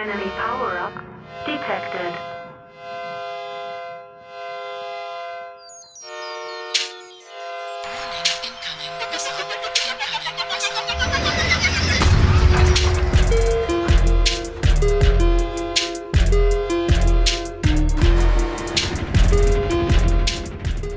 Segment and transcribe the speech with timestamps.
[0.00, 0.94] Enemy power-up
[1.44, 2.14] detected.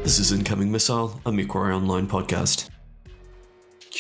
[0.03, 2.72] This is Incoming Missile, a MechWarrior Online podcast.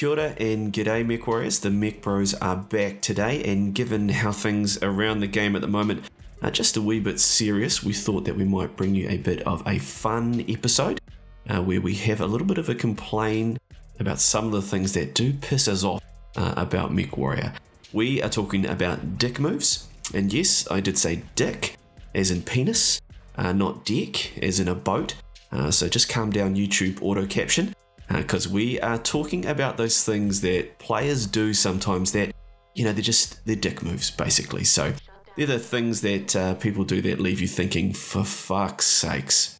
[0.03, 4.33] Kia ora and g'day Mech Warriors, the Mech Bros are back today and given how
[4.33, 6.03] things around the game at the moment
[6.41, 9.41] are just a wee bit serious, we thought that we might bring you a bit
[9.47, 10.99] of a fun episode
[11.47, 13.57] uh, where we have a little bit of a complain
[14.01, 16.03] about some of the things that do piss us off
[16.35, 17.55] uh, about MechWarrior.
[17.93, 21.77] We are talking about dick moves, and yes, I did say dick,
[22.13, 22.99] as in penis,
[23.37, 25.15] uh, not dick, as in a boat.
[25.49, 27.73] Uh, so just calm down, YouTube auto caption,
[28.17, 32.33] because we are talking about those things that players do sometimes that,
[32.75, 34.63] you know, they're just, they're dick moves, basically.
[34.63, 34.93] So
[35.35, 39.57] they're the things that uh, people do that leave you thinking, for fuck's sakes.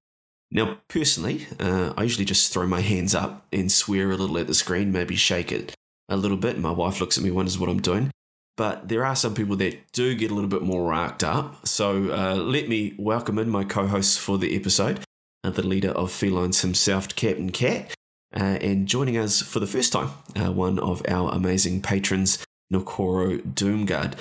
[0.52, 4.48] Now, personally, uh, I usually just throw my hands up and swear a little at
[4.48, 5.74] the screen, maybe shake it
[6.10, 6.60] a little bit.
[6.60, 8.12] My wife looks at me, wonders what I'm doing.
[8.56, 11.68] But there are some people that do get a little bit more racked up.
[11.68, 15.00] So uh, let me welcome in my co hosts for the episode,
[15.44, 17.96] uh, the leader of felines himself, Captain Cat,
[18.36, 23.42] uh, and joining us for the first time, uh, one of our amazing patrons, Nokoro
[23.54, 24.16] Doomguard.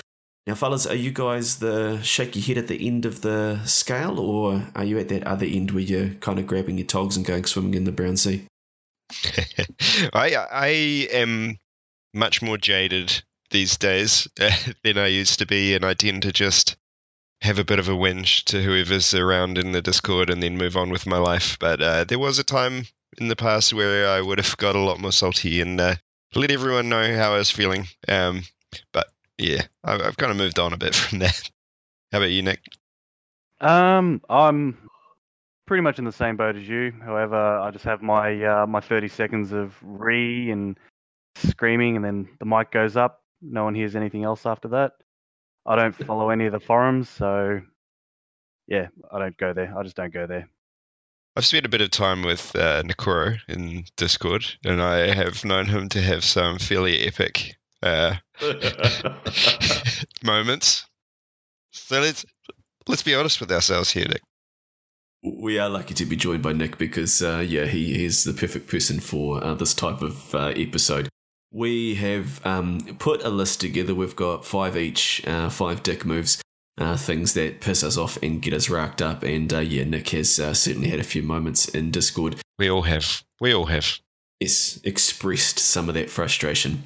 [0.47, 4.67] Now, fellas, are you guys the shaky head at the end of the scale, or
[4.75, 7.45] are you at that other end where you're kind of grabbing your togs and going
[7.45, 8.45] swimming in the brown sea?
[10.13, 10.69] I I
[11.13, 11.59] am
[12.13, 14.27] much more jaded these days
[14.83, 16.77] than I used to be, and I tend to just
[17.43, 20.77] have a bit of a whinge to whoever's around in the Discord and then move
[20.77, 21.57] on with my life.
[21.61, 22.87] But uh, there was a time
[23.19, 25.95] in the past where I would have got a lot more salty and uh,
[26.35, 27.87] let everyone know how I was feeling.
[28.09, 28.43] Um,
[28.93, 31.51] but yeah, I've, I've kind of moved on a bit from that.
[32.11, 32.61] How about you, Nick?
[33.61, 34.77] Um, I'm
[35.67, 36.93] pretty much in the same boat as you.
[37.05, 40.79] However, I just have my uh, my 30 seconds of re and
[41.37, 43.23] screaming, and then the mic goes up.
[43.41, 44.93] No one hears anything else after that.
[45.65, 47.61] I don't follow any of the forums, so
[48.67, 49.73] yeah, I don't go there.
[49.77, 50.49] I just don't go there.
[51.35, 55.67] I've spent a bit of time with uh, Nikoro in Discord, and I have known
[55.67, 58.17] him to have some fairly epic uh,
[60.23, 60.85] moments.
[61.71, 62.27] So let's
[62.87, 64.21] let's be honest with ourselves here, Nick.
[65.23, 68.69] We are lucky to be joined by Nick because, uh, yeah, he is the perfect
[68.69, 71.09] person for uh, this type of uh, episode.
[71.53, 73.95] We have um, put a list together.
[73.95, 76.43] We've got five each, uh, five dick moves,
[76.79, 79.23] uh, things that piss us off and get us racked up.
[79.23, 82.37] And uh, yeah, Nick has certainly had a few moments in Discord.
[82.59, 83.23] We all have.
[83.41, 83.99] We all have.
[84.41, 86.85] Yes, expressed some of that frustration.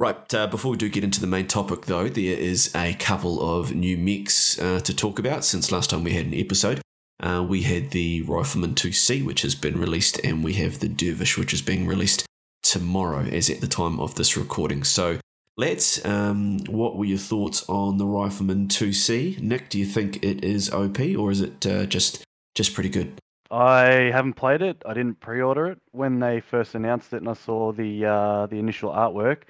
[0.00, 3.58] Right, uh, before we do get into the main topic, though, there is a couple
[3.58, 6.80] of new mechs uh, to talk about since last time we had an episode.
[7.20, 11.36] Uh, we had the Rifleman 2C, which has been released, and we have the Dervish,
[11.36, 12.24] which is being released
[12.62, 14.84] tomorrow, as at the time of this recording.
[14.84, 15.18] So,
[15.58, 16.02] let's.
[16.06, 19.40] Um, what were your thoughts on the Rifleman 2C?
[19.42, 22.24] Nick, do you think it is OP, or is it uh, just
[22.54, 23.20] just pretty good?
[23.50, 24.82] I haven't played it.
[24.86, 28.56] I didn't pre-order it when they first announced it, and I saw the uh, the
[28.56, 29.42] initial artwork.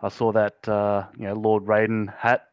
[0.00, 2.46] I saw that uh, you know Lord Raiden hat,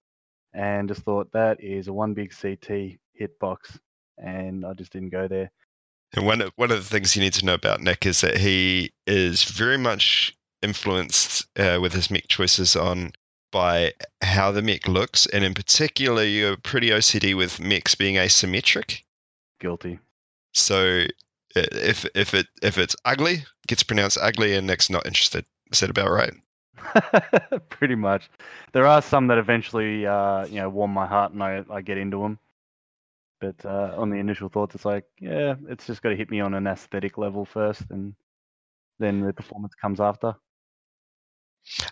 [0.54, 3.80] and just thought that is a one big CT hitbox,
[4.18, 5.52] and I just didn't go there.
[6.16, 8.38] And one of, one of the things you need to know about Nick is that
[8.38, 13.12] he is very much influenced uh, with his mech choices on
[13.52, 19.02] by how the mech looks, and in particular, you're pretty OCD with mechs being asymmetric.
[19.60, 20.00] Guilty.
[20.54, 21.06] So
[21.56, 25.46] if if it if it's ugly, gets pronounced ugly, and Nick's not interested.
[25.72, 26.34] Is that about right?
[27.70, 28.30] Pretty much.
[28.74, 31.98] There are some that eventually, uh, you know, warm my heart and I, I get
[31.98, 32.40] into them.
[33.40, 36.40] But uh, on the initial thoughts, it's like, yeah, it's just got to hit me
[36.40, 38.16] on an aesthetic level first, and
[39.00, 40.36] then the performance comes after.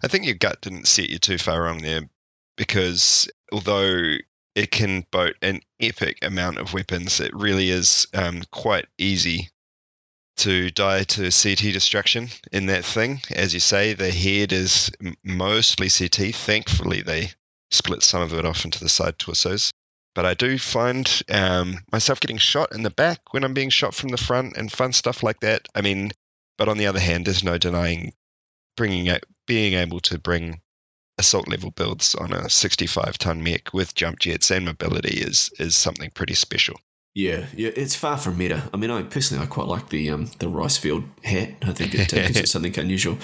[0.04, 2.10] I think your gut didn't set you too far wrong there,
[2.56, 4.18] because although
[4.56, 9.50] it can boat an epic amount of weapons, it really is um, quite easy
[10.38, 13.22] to die to CT destruction in that thing.
[13.32, 14.92] As you say, the head is
[15.24, 16.36] mostly CT.
[16.36, 17.32] Thankfully, they
[17.72, 19.72] split some of it off into the side torsos.
[20.14, 23.94] But I do find um, myself getting shot in the back when I'm being shot
[23.94, 25.68] from the front and fun stuff like that.
[25.76, 26.12] I mean,
[26.58, 28.14] but on the other hand, there's no denying
[28.76, 30.62] bringing it, being able to bring
[31.18, 35.78] assault level builds on a 65 ton mech with jump jets and mobility is is
[35.78, 36.80] something pretty special.
[37.14, 38.70] Yeah, yeah, it's far from meta.
[38.74, 41.52] I mean, I personally I quite like the um the rice field hat.
[41.64, 43.18] I think it uh, gives it something unusual,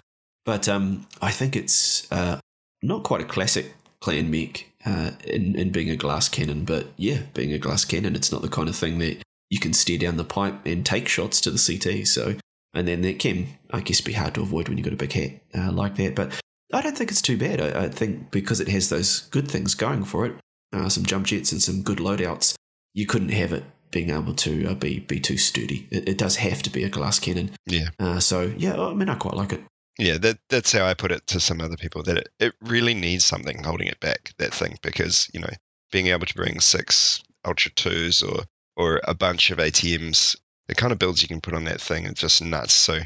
[0.45, 2.39] but um I think it's uh
[2.81, 4.71] not quite a classic clan mech.
[4.85, 6.65] uh, in, in being a glass cannon.
[6.65, 9.73] But yeah, being a glass cannon, it's not the kind of thing that you can
[9.73, 12.07] steer down the pipe and take shots to the CT.
[12.07, 12.35] So,
[12.73, 15.13] and then that can, I guess, be hard to avoid when you've got a big
[15.13, 16.15] hat uh, like that.
[16.15, 16.39] But
[16.73, 17.61] I don't think it's too bad.
[17.61, 20.35] I, I, think because it has those good things going for it,
[20.73, 22.55] uh, some jump jets and some good loadouts,
[22.93, 25.87] you couldn't have it being able to uh, be be too sturdy.
[25.91, 27.51] It, it, does have to be a glass cannon.
[27.65, 27.89] Yeah.
[27.99, 29.61] Uh, so yeah, I mean, I quite like it.
[29.99, 32.03] Yeah, that that's how I put it to some other people.
[32.03, 34.33] That it, it really needs something holding it back.
[34.37, 35.49] That thing because you know
[35.91, 38.43] being able to bring six Ultra twos or
[38.77, 40.35] or a bunch of ATMs,
[40.71, 42.71] the kind of builds you can put on that thing is just nuts.
[42.71, 42.99] So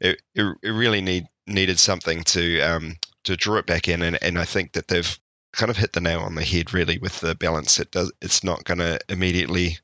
[0.00, 4.16] it it, it really need needed something to um to draw it back in, and,
[4.22, 5.18] and I think that they've
[5.52, 7.80] kind of hit the nail on the head really with the balance.
[7.80, 9.78] It does it's not going to immediately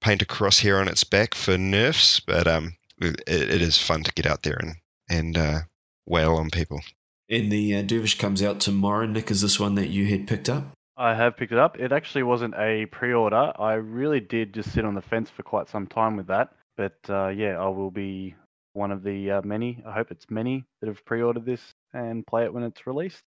[0.00, 4.12] paint a crosshair on its back for nerfs, but um, it, it is fun to
[4.12, 4.76] get out there and
[5.10, 5.58] and uh,
[6.06, 6.80] wail on people.
[7.28, 9.04] And the uh, Dervish comes out tomorrow.
[9.04, 10.68] Nick, is this one that you had picked up?
[10.96, 11.78] I have picked it up.
[11.78, 13.52] It actually wasn't a pre-order.
[13.58, 16.52] I really did just sit on the fence for quite some time with that.
[16.78, 18.36] But uh, yeah, I will be
[18.72, 19.82] one of the uh, many.
[19.86, 21.60] I hope it's many that have pre-ordered this
[21.92, 23.20] and play it when it's released.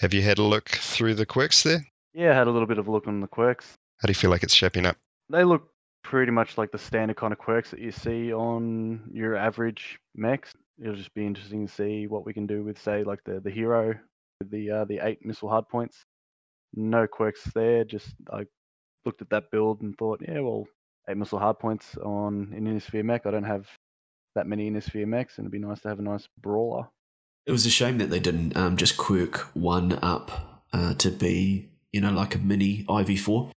[0.00, 1.84] Have you had a look through the quirks there?
[2.12, 3.74] Yeah, I had a little bit of a look on the quirks.
[4.00, 4.98] How do you feel like it's shaping up?
[5.30, 5.70] They look
[6.04, 10.52] pretty much like the standard kind of quirks that you see on your average mechs.
[10.78, 13.50] It'll just be interesting to see what we can do with, say, like the the
[13.50, 13.94] hero
[14.38, 15.96] with the uh, the eight missile hardpoints.
[16.74, 17.84] No quirks there.
[17.84, 18.44] Just I
[19.06, 20.66] looked at that build and thought, yeah, well,
[21.08, 23.26] eight missile hardpoints on an Inner Sphere mech.
[23.26, 23.66] I don't have
[24.34, 26.88] that many Inner Sphere mechs, and it'd be nice to have a nice brawler.
[27.46, 31.70] It was a shame that they didn't um, just quirk one up uh, to be,
[31.92, 33.52] you know, like a mini IV4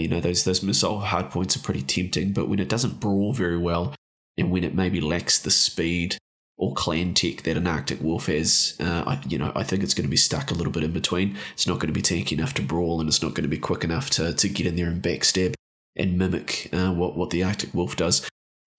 [0.00, 3.58] you know, those those missile hardpoints are pretty tempting, but when it doesn't brawl very
[3.58, 3.94] well,
[4.36, 6.16] and when it maybe lacks the speed
[6.56, 9.94] or clan tech that an Arctic Wolf has, uh, I, you know, I think it's
[9.94, 11.36] going to be stuck a little bit in between.
[11.52, 13.58] It's not going to be tanky enough to brawl, and it's not going to be
[13.58, 15.54] quick enough to, to get in there and backstab
[15.96, 18.28] and mimic uh, what what the Arctic Wolf does.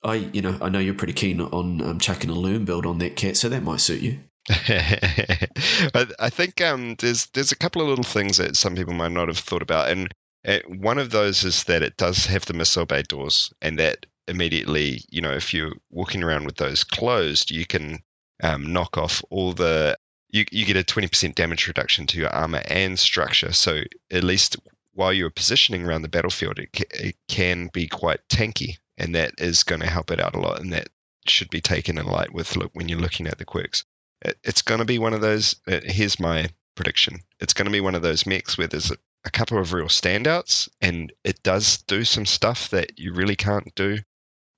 [0.04, 3.00] I, you know, I know you're pretty keen on um, chucking a Loom build on
[3.00, 4.20] that cat, so that might suit you.
[4.50, 9.28] I think um, there's there's a couple of little things that some people might not
[9.28, 10.14] have thought about, and
[10.48, 14.06] uh, one of those is that it does have the missile bay doors, and that
[14.28, 18.00] immediately, you know, if you're walking around with those closed, you can
[18.44, 19.98] um, knock off all the.
[20.30, 23.54] You, you get a 20% damage reduction to your armor and structure.
[23.54, 24.58] So at least
[24.96, 29.64] while you're positioning around the battlefield, it, it can be quite tanky, and that is
[29.64, 30.60] going to help it out a lot.
[30.60, 30.90] And that
[31.28, 33.84] should be taken in light with look when you're looking at the quirks.
[34.22, 35.56] It, it's going to be one of those.
[35.68, 37.20] Uh, here's my prediction.
[37.40, 39.88] It's going to be one of those mechs where there's a, a couple of real
[39.88, 44.00] standouts, and it does do some stuff that you really can't do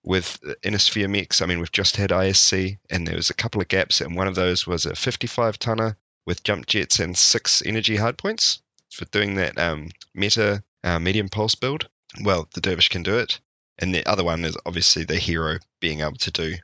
[0.04, 1.42] with Inner Sphere mechs.
[1.42, 4.28] I mean, we've just had ISC, and there was a couple of gaps, and one
[4.28, 5.98] of those was a 55 tonner
[6.28, 8.60] with jump jets and six energy hardpoints
[8.92, 11.88] for doing that um, meta uh, medium pulse build.
[12.22, 13.40] Well, the Dervish can do it,
[13.80, 16.56] and the other one is obviously the hero being able to do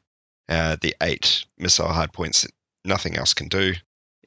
[0.49, 2.51] uh, the eight missile hardpoints that
[2.85, 3.73] nothing else can do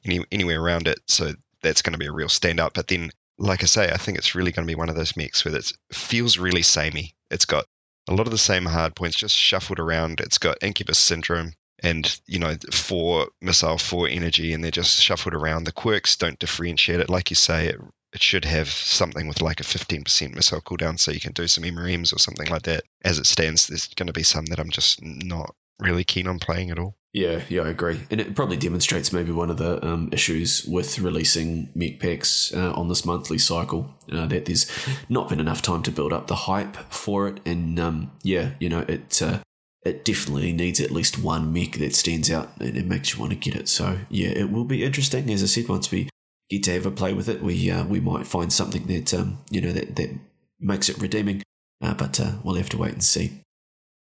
[0.05, 0.99] any, anywhere around it.
[1.07, 2.73] So that's going to be a real stand standout.
[2.73, 5.15] But then like I say, I think it's really going to be one of those
[5.15, 7.13] mechs where it feels really samey.
[7.29, 7.65] It's got
[8.07, 10.19] a lot of the same hard points just shuffled around.
[10.19, 11.53] It's got Incubus Syndrome
[11.83, 15.63] and, you know, four missile, four energy, and they're just shuffled around.
[15.63, 17.09] The quirks don't differentiate it.
[17.09, 17.79] Like you say, it,
[18.13, 21.63] it should have something with like a 15% missile cooldown so you can do some
[21.63, 22.83] MRMs or something like that.
[23.03, 26.39] As it stands, there's going to be some that I'm just not really keen on
[26.39, 26.95] playing at all.
[27.13, 30.99] Yeah, yeah, I agree, and it probably demonstrates maybe one of the um, issues with
[30.99, 34.69] releasing mech packs uh, on this monthly cycle uh, that there's
[35.09, 38.69] not been enough time to build up the hype for it, and um, yeah, you
[38.69, 39.39] know, it uh,
[39.87, 43.31] it definitely needs at least one mech that stands out and it makes you want
[43.31, 43.67] to get it.
[43.67, 45.29] So yeah, it will be interesting.
[45.31, 46.09] As I said, once we
[46.49, 49.39] get to have a play with it, we uh, we might find something that um,
[49.49, 50.11] you know that that
[50.59, 51.43] makes it redeeming,
[51.81, 53.41] uh, but uh, we'll have to wait and see.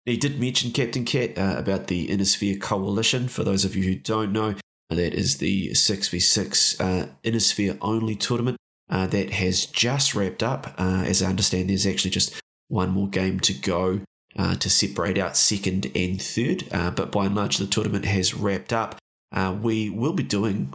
[0.04, 3.28] He did mention Captain Cat uh, about the Inner Sphere Coalition.
[3.28, 4.54] For those of you who don't know,
[4.90, 8.58] that is the 6v6 uh, Inner Sphere only tournament
[8.90, 10.74] uh, that has just wrapped up.
[10.78, 12.38] Uh, as I understand, there's actually just
[12.68, 14.00] one more game to go
[14.38, 16.64] uh, to separate out second and third.
[16.72, 18.96] Uh, but by and large, the tournament has wrapped up.
[19.32, 20.72] Uh, we will be doing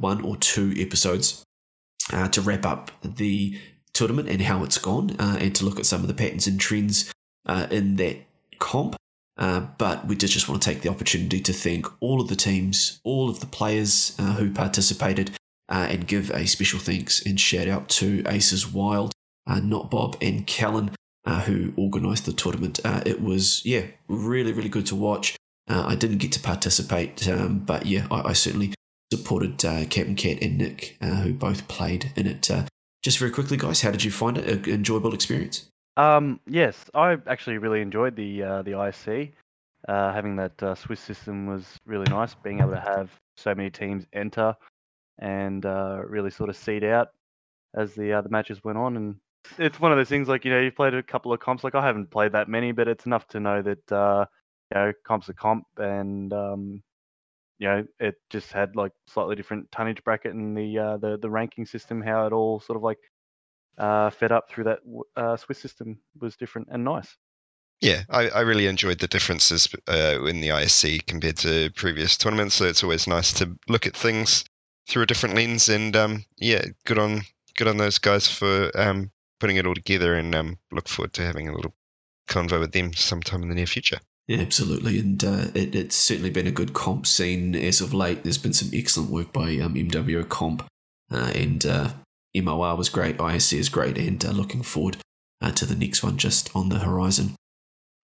[0.00, 1.44] one or two episodes
[2.30, 3.58] to wrap up the
[3.92, 7.12] tournament and how it's gone, and to look at some of the patterns and trends
[7.70, 8.18] in that
[8.58, 8.96] comp.
[9.38, 12.36] Uh, but we did just want to take the opportunity to thank all of the
[12.36, 15.30] teams, all of the players uh, who participated,
[15.68, 19.12] uh, and give a special thanks and shout out to Aces Wild,
[19.46, 20.90] uh, Not Bob, and Callan,
[21.26, 22.80] uh, who organised the tournament.
[22.84, 25.36] Uh, it was, yeah, really, really good to watch.
[25.68, 28.72] I didn't get to participate, um, but yeah, I, I certainly
[29.12, 32.50] supported Captain Cat and Nick, who both played in it
[33.06, 34.66] just very quickly, guys, how did you find it?
[34.66, 35.68] An enjoyable experience?
[35.96, 38.74] Um, yes, I actually really enjoyed the uh, the.
[38.74, 42.34] Uh, having that uh, Swiss system was really nice.
[42.34, 44.56] Being able to have so many teams enter
[45.20, 47.10] and uh, really sort of seed out
[47.76, 49.14] as the uh, the matches went on, and
[49.58, 51.64] it's one of those things like you know you've played a couple of comps.
[51.64, 54.26] Like I haven't played that many, but it's enough to know that uh,
[54.72, 56.82] you know comps are comp, and um,
[57.58, 61.30] you know it just had like slightly different tonnage bracket and the uh, the the
[61.30, 62.98] ranking system, how it all sort of like
[63.78, 64.78] uh, fed up through that
[65.16, 67.16] uh, Swiss system was different and nice.
[67.80, 72.54] Yeah, I, I really enjoyed the differences uh, in the ISC compared to previous tournaments.
[72.54, 74.44] So it's always nice to look at things
[74.88, 75.68] through a different lens.
[75.68, 77.22] And um, yeah, good on
[77.56, 80.14] good on those guys for um, putting it all together.
[80.14, 81.74] And um, look forward to having a little
[82.28, 83.98] convo with them sometime in the near future.
[84.26, 88.24] Yeah, absolutely, and uh, it, it's certainly been a good comp scene as of late.
[88.24, 90.66] There's been some excellent work by um, MWO Comp,
[91.12, 91.90] uh, and uh,
[92.34, 94.96] MOR was great, ISC is great, and uh, looking forward
[95.40, 97.36] uh, to the next one just on the horizon.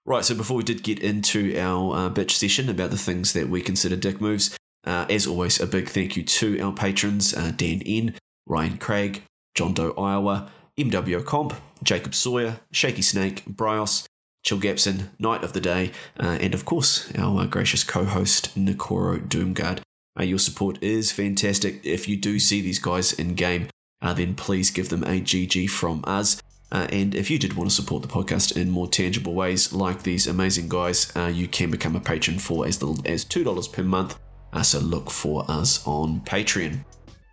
[0.07, 3.49] Right, so before we did get into our uh, bitch session about the things that
[3.49, 8.15] we consider dick moves, as always, a big thank you to our patrons Dan N,
[8.47, 9.23] Ryan Craig,
[9.57, 14.07] John Doe Iowa, MWO Comp, Jacob Sawyer, Shaky Snake, Bryos,
[14.43, 18.57] Chill Gapson, Knight of the Day, uh, and of course, our uh, gracious co host,
[18.59, 19.81] Nikoro Doomguard.
[20.19, 21.81] Uh, your support is fantastic.
[21.85, 23.69] If you do see these guys in game,
[24.01, 26.43] then please give them a GG from us.
[26.73, 30.03] Uh, and if you did want to support the podcast in more tangible ways, like
[30.03, 33.83] these amazing guys, uh, you can become a patron for as little as $2 per
[33.83, 34.19] month.
[34.55, 36.83] Uh, so look for us on Patreon.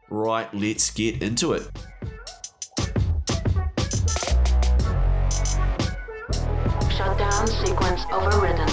[0.10, 1.67] Right, let's get into it.
[7.89, 8.69] Overridden.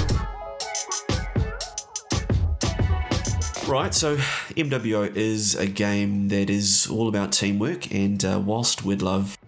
[3.67, 4.19] Right, so
[4.57, 9.39] MWO is a game that is all about teamwork, and uh, whilst we'd love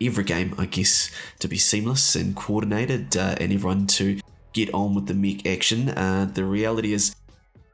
[0.00, 4.18] every game, I guess, to be seamless and coordinated uh, and everyone to
[4.54, 5.90] get on with the mech action.
[5.90, 7.14] Uh, the reality is,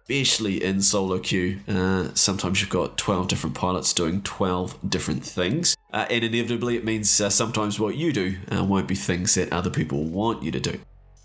[0.02, 5.78] especially in solo queue, uh, sometimes you've got 12 different pilots doing 12 different things.
[5.94, 9.50] Uh, and inevitably, it means uh, sometimes what you do uh, won't be things that
[9.50, 10.78] other people want you to do.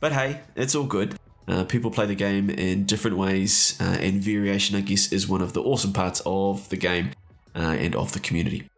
[0.03, 1.17] But hey, it's all good.
[1.48, 5.41] Uh, people play the game in different ways, uh, and variation, I guess, is one
[5.41, 7.12] of the awesome parts of the game
[7.55, 8.69] uh, and of the community.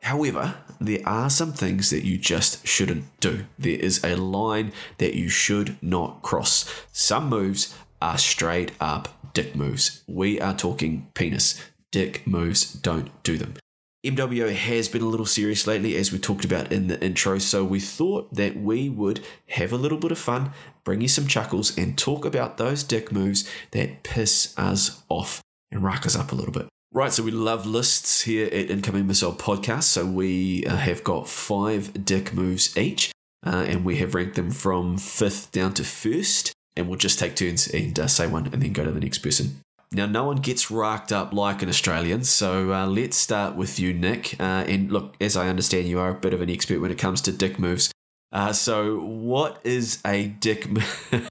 [0.00, 3.44] However, there are some things that you just shouldn't do.
[3.58, 6.64] There is a line that you should not cross.
[6.90, 10.02] Some moves are straight up dick moves.
[10.06, 11.60] We are talking penis.
[11.90, 13.56] Dick moves, don't do them.
[14.04, 17.62] MWO has been a little serious lately, as we talked about in the intro, so
[17.64, 20.50] we thought that we would have a little bit of fun,
[20.82, 25.40] bring you some chuckles, and talk about those dick moves that piss us off
[25.70, 26.66] and rock us up a little bit.
[26.92, 29.84] Right, so we love lists here at Incoming Missile Podcast.
[29.84, 33.12] So we uh, have got five dick moves each,
[33.46, 36.52] uh, and we have ranked them from fifth down to first.
[36.76, 39.18] And we'll just take turns and uh, say one and then go to the next
[39.18, 39.60] person.
[39.94, 43.92] Now, no one gets racked up like an Australian, so uh, let's start with you,
[43.92, 44.40] Nick.
[44.40, 46.98] Uh, and look, as I understand, you are a bit of an expert when it
[46.98, 47.92] comes to dick moves.
[48.32, 50.66] Uh, so, what is a dick?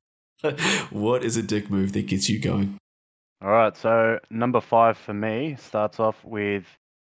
[0.91, 2.77] what is a dick move that gets you going?
[3.41, 6.63] All right, so number five for me starts off with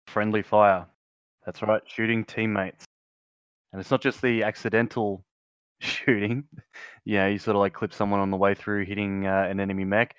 [0.09, 0.87] friendly fire.
[1.45, 2.85] That's right, shooting teammates.
[3.73, 5.23] And it's not just the accidental
[5.81, 6.45] shooting.
[7.05, 9.85] know, you sort of like clip someone on the way through hitting uh, an enemy
[9.85, 10.17] mech.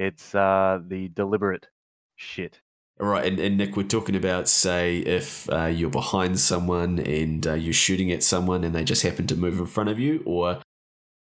[0.00, 1.66] It's uh, the deliberate
[2.16, 2.62] shit.
[2.98, 7.46] All right, and, and Nick, we're talking about, say, if uh, you're behind someone and
[7.46, 10.22] uh, you're shooting at someone and they just happen to move in front of you,
[10.24, 10.62] or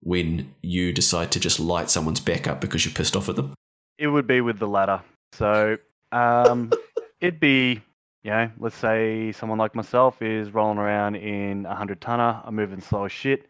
[0.02, 3.54] when you decide to just light someone's back up because you're pissed off at them.
[3.98, 5.02] It would be with the latter.
[5.32, 5.78] So
[6.12, 6.74] um,
[7.22, 7.82] it'd be,
[8.24, 12.56] you know, let's say someone like myself is rolling around in a 100 tonner, I'm
[12.56, 13.48] moving slow as shit,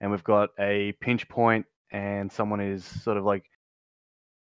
[0.00, 3.44] and we've got a pinch point and someone is sort of like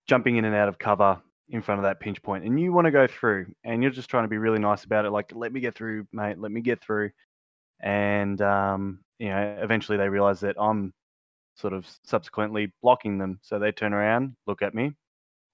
[0.08, 2.86] jumping in and out of cover in front of that pinch point and you want
[2.86, 5.52] to go through and you're just trying to be really nice about it like let
[5.52, 7.12] me get through mate let me get through
[7.82, 10.94] and um, you know eventually they realize that i'm
[11.56, 14.94] sort of subsequently blocking them so they turn around look at me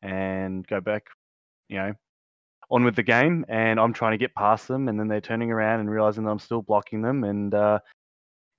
[0.02, 1.08] and go back,
[1.68, 1.94] you know,
[2.70, 3.46] on with the game.
[3.48, 6.32] And I'm trying to get past them, and then they're turning around and realizing that
[6.32, 7.80] I'm still blocking them, and uh,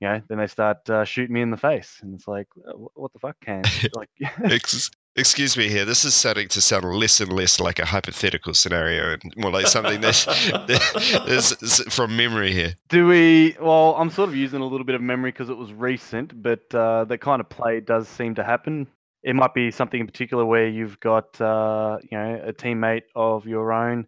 [0.00, 2.48] you know, then they start uh, shooting me in the face, and it's like,
[2.94, 3.62] what the fuck, can
[3.94, 4.10] like.
[5.16, 5.84] Excuse me here.
[5.84, 9.66] This is starting to sound less and less like a hypothetical scenario and more like
[9.66, 12.74] something that is from memory here.
[12.88, 13.56] Do we?
[13.60, 16.72] Well, I'm sort of using a little bit of memory because it was recent, but
[16.74, 18.86] uh, that kind of play does seem to happen
[19.22, 23.46] it might be something in particular where you've got uh, you know a teammate of
[23.46, 24.06] your own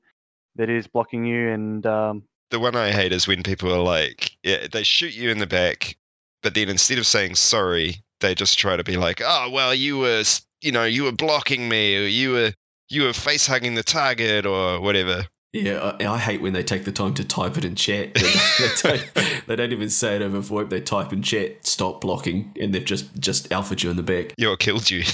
[0.57, 4.33] that is blocking you, and um, the one I hate is when people are like,
[4.43, 5.97] yeah, they shoot you in the back,
[6.43, 9.99] but then instead of saying sorry, they just try to be like, oh well, you
[9.99, 10.23] were,
[10.63, 12.53] you know, you were blocking me, or you were,
[12.89, 15.25] you were face hugging the target, or whatever.
[15.53, 18.15] Yeah, I, I hate when they take the time to type it in chat.
[18.15, 18.21] They,
[18.59, 19.13] they, don't,
[19.47, 20.71] they don't even say it over VoIP.
[20.71, 24.35] They type in chat, stop blocking, and they've just just alphaed you in the back.
[24.39, 25.03] You or killed you.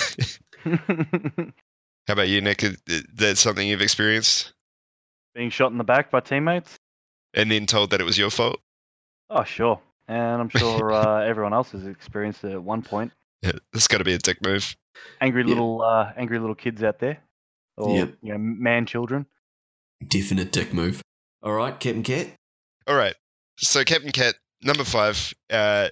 [0.65, 2.63] How about you, Nick?
[2.63, 2.79] Is
[3.15, 4.53] that something you've experienced,
[5.35, 6.79] Being shot in the back by teammates?
[7.35, 8.61] and then told that it was your fault?
[9.31, 9.81] Oh, sure.
[10.09, 13.13] And I'm sure uh, everyone else has experienced it at one point.
[13.43, 14.77] Yeah, this got to be a dick move.
[15.21, 15.49] Angry Yeah.
[15.49, 17.23] little, uh, angry little kids out there,
[17.77, 18.15] or Yep.
[18.23, 19.27] you know, man children.
[20.07, 21.03] Definite dick move.
[21.43, 22.35] All right, Captain Cat.
[22.87, 23.15] All right.
[23.59, 25.33] So Captain Cat, number five.
[25.51, 25.89] Uh,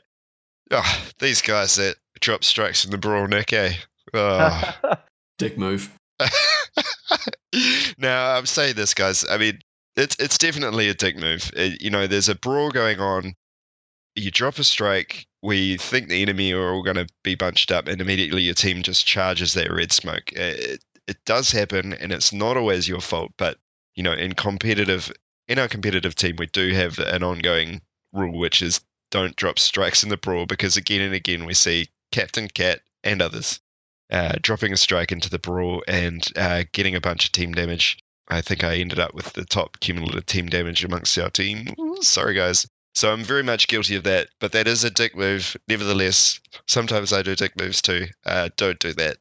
[0.71, 3.53] oh, these guys that drop strikes in the brawl, Nick.
[3.53, 3.75] Eh?
[4.15, 4.75] Oh.
[5.39, 5.93] Dick move.
[7.99, 9.25] now I'm saying this, guys.
[9.29, 9.59] I mean,
[9.97, 11.51] it's it's definitely a dick move.
[11.55, 13.35] It- you know, there's a brawl going on.
[14.15, 15.27] You drop a strike.
[15.47, 18.83] We think the enemy are all going to be bunched up, and immediately your team
[18.83, 20.33] just charges that red smoke.
[20.33, 23.33] It, it does happen, and it's not always your fault.
[23.37, 23.57] But
[23.95, 25.13] you know, in competitive,
[25.47, 27.81] in our competitive team, we do have an ongoing
[28.13, 28.81] rule, which is
[29.13, 33.23] don't drop strikes in the brawl, because again and again we see Captain Cat and
[33.23, 33.61] others
[34.11, 37.99] uh, dropping a strike into the brawl and uh, getting a bunch of team damage.
[38.29, 41.73] I think I ended up with the top cumulative team damage amongst our team.
[42.01, 42.67] Sorry, guys.
[42.97, 45.55] So I'm very much guilty of that, but that is a dick move.
[45.69, 48.07] Nevertheless, sometimes I do dick moves too.
[48.25, 49.19] Uh, don't do that.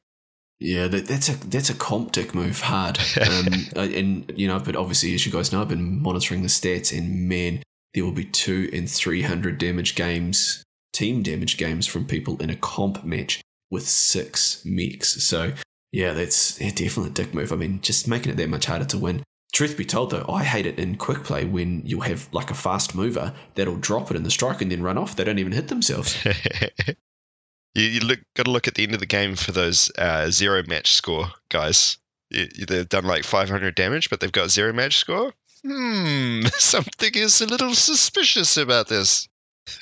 [0.61, 2.97] Yeah, that, that's a that's a comp dick move, hard.
[3.19, 6.97] Um, and you know, but obviously, as you guys know, I've been monitoring the stats,
[6.97, 7.63] and man,
[7.93, 10.63] there will be two and three hundred damage games,
[10.93, 15.21] team damage games from people in a comp match with six mechs.
[15.21, 15.51] So
[15.91, 17.51] yeah, that's yeah, definitely a dick move.
[17.51, 19.21] I mean, just making it that much harder to win.
[19.55, 22.53] Truth be told, though, I hate it in quick play when you'll have like a
[22.53, 25.15] fast mover that'll drop it in the strike and then run off.
[25.15, 26.13] They don't even hit themselves.
[27.73, 30.29] you you look got to look at the end of the game for those uh,
[30.29, 31.97] zero match score guys.
[32.31, 35.31] You- you- They've done like 500 damage, but they've got zero match score.
[35.63, 39.29] Hmm, something is a little suspicious about this.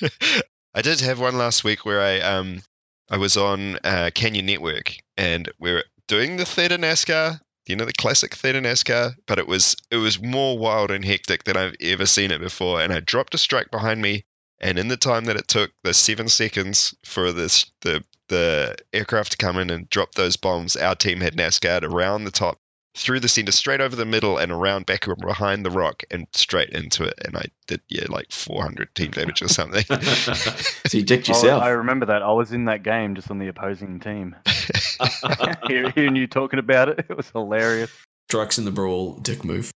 [0.74, 2.62] I did have one last week where I um
[3.10, 7.84] I was on uh, Canyon Network and we are doing the Theta NASCAR, you know
[7.84, 11.76] the classic Theta NASCAR, but it was it was more wild and hectic than I've
[11.80, 12.80] ever seen it before.
[12.80, 14.24] And I dropped a strike behind me
[14.60, 19.32] and in the time that it took, the seven seconds for this the the aircraft
[19.32, 22.58] to come in and drop those bombs, our team had NASCAR around the top,
[22.96, 26.70] through the center, straight over the middle, and around back behind the rock, and straight
[26.70, 27.14] into it.
[27.24, 29.84] And I did yeah like 400 team damage or something.
[30.02, 31.62] so you dicked yourself.
[31.62, 32.22] I remember that.
[32.22, 34.36] I was in that game just on the opposing team.
[35.66, 37.90] Hear- Hearing you talking about it, it was hilarious.
[38.28, 39.70] Strikes in the brawl, dick move.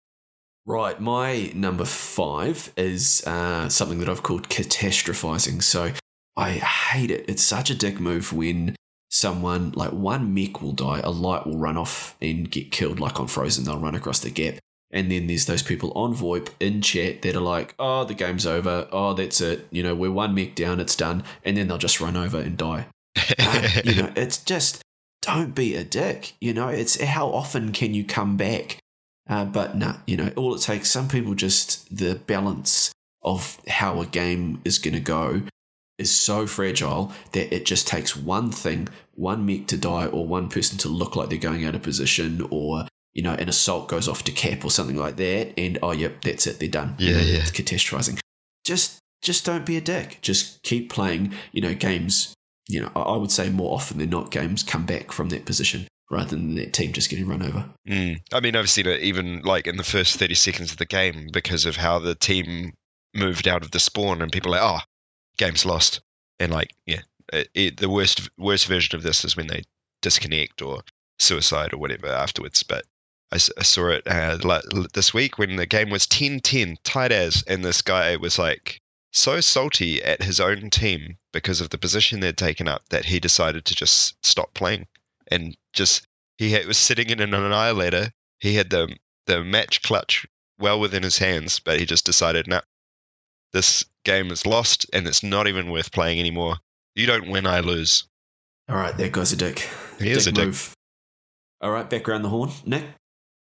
[0.66, 5.62] Right, my number five is uh, something that I've called catastrophizing.
[5.62, 5.92] So
[6.36, 7.26] I hate it.
[7.28, 8.74] It's such a dick move when
[9.14, 13.20] someone, like one mech will die, a light will run off and get killed, like
[13.20, 13.64] on Frozen.
[13.64, 14.58] They'll run across the gap.
[14.90, 18.46] And then there's those people on VoIP in chat that are like, oh, the game's
[18.46, 18.88] over.
[18.92, 19.66] Oh, that's it.
[19.70, 21.22] You know, we're one mech down, it's done.
[21.44, 22.86] And then they'll just run over and die.
[23.38, 24.82] Uh, you know, it's just
[25.22, 26.34] don't be a dick.
[26.40, 28.78] You know, it's how often can you come back?
[29.30, 30.90] Uh, but nah, you know, all it takes.
[30.90, 35.42] Some people just the balance of how a game is going to go
[35.98, 40.48] is so fragile that it just takes one thing, one mech to die, or one
[40.48, 44.08] person to look like they're going out of position, or you know, an assault goes
[44.08, 46.96] off to cap or something like that, and oh yep, that's it, they're done.
[46.98, 47.38] You Yeah, know, yeah.
[47.38, 48.18] It's catastrophizing.
[48.64, 50.18] Just, just don't be a dick.
[50.22, 51.32] Just keep playing.
[51.52, 52.34] You know, games
[52.68, 55.44] you know, I I would say more often than not, games come back from that
[55.44, 57.68] position rather than that team just getting run over.
[57.88, 58.20] Mm.
[58.32, 61.28] I mean, I've seen it even like in the first 30 seconds of the game
[61.32, 62.72] because of how the team
[63.14, 64.84] moved out of the spawn, and people are like, oh,
[65.38, 66.00] game's lost.
[66.40, 67.00] And like, yeah,
[67.34, 69.62] it, it, the worst worst version of this is when they
[70.02, 70.82] disconnect or
[71.18, 72.62] suicide or whatever afterwards.
[72.62, 72.84] But
[73.32, 74.38] I saw it uh,
[74.92, 78.80] this week when the game was 10 10, tight as, and this guy was like
[79.12, 83.18] so salty at his own team because of the position they'd taken up that he
[83.18, 84.86] decided to just stop playing
[85.28, 88.12] and just he had, was sitting in an annihilator.
[88.40, 90.26] He had the the match clutch
[90.58, 92.60] well within his hands, but he just decided, no,
[93.52, 96.58] this game is lost and it's not even worth playing anymore.
[96.94, 98.06] You don't win, I lose.
[98.68, 99.68] All right, that guy's a dick.
[99.98, 100.46] He is a dick.
[100.46, 100.74] move.
[101.60, 102.84] All right, back around the horn, Nick.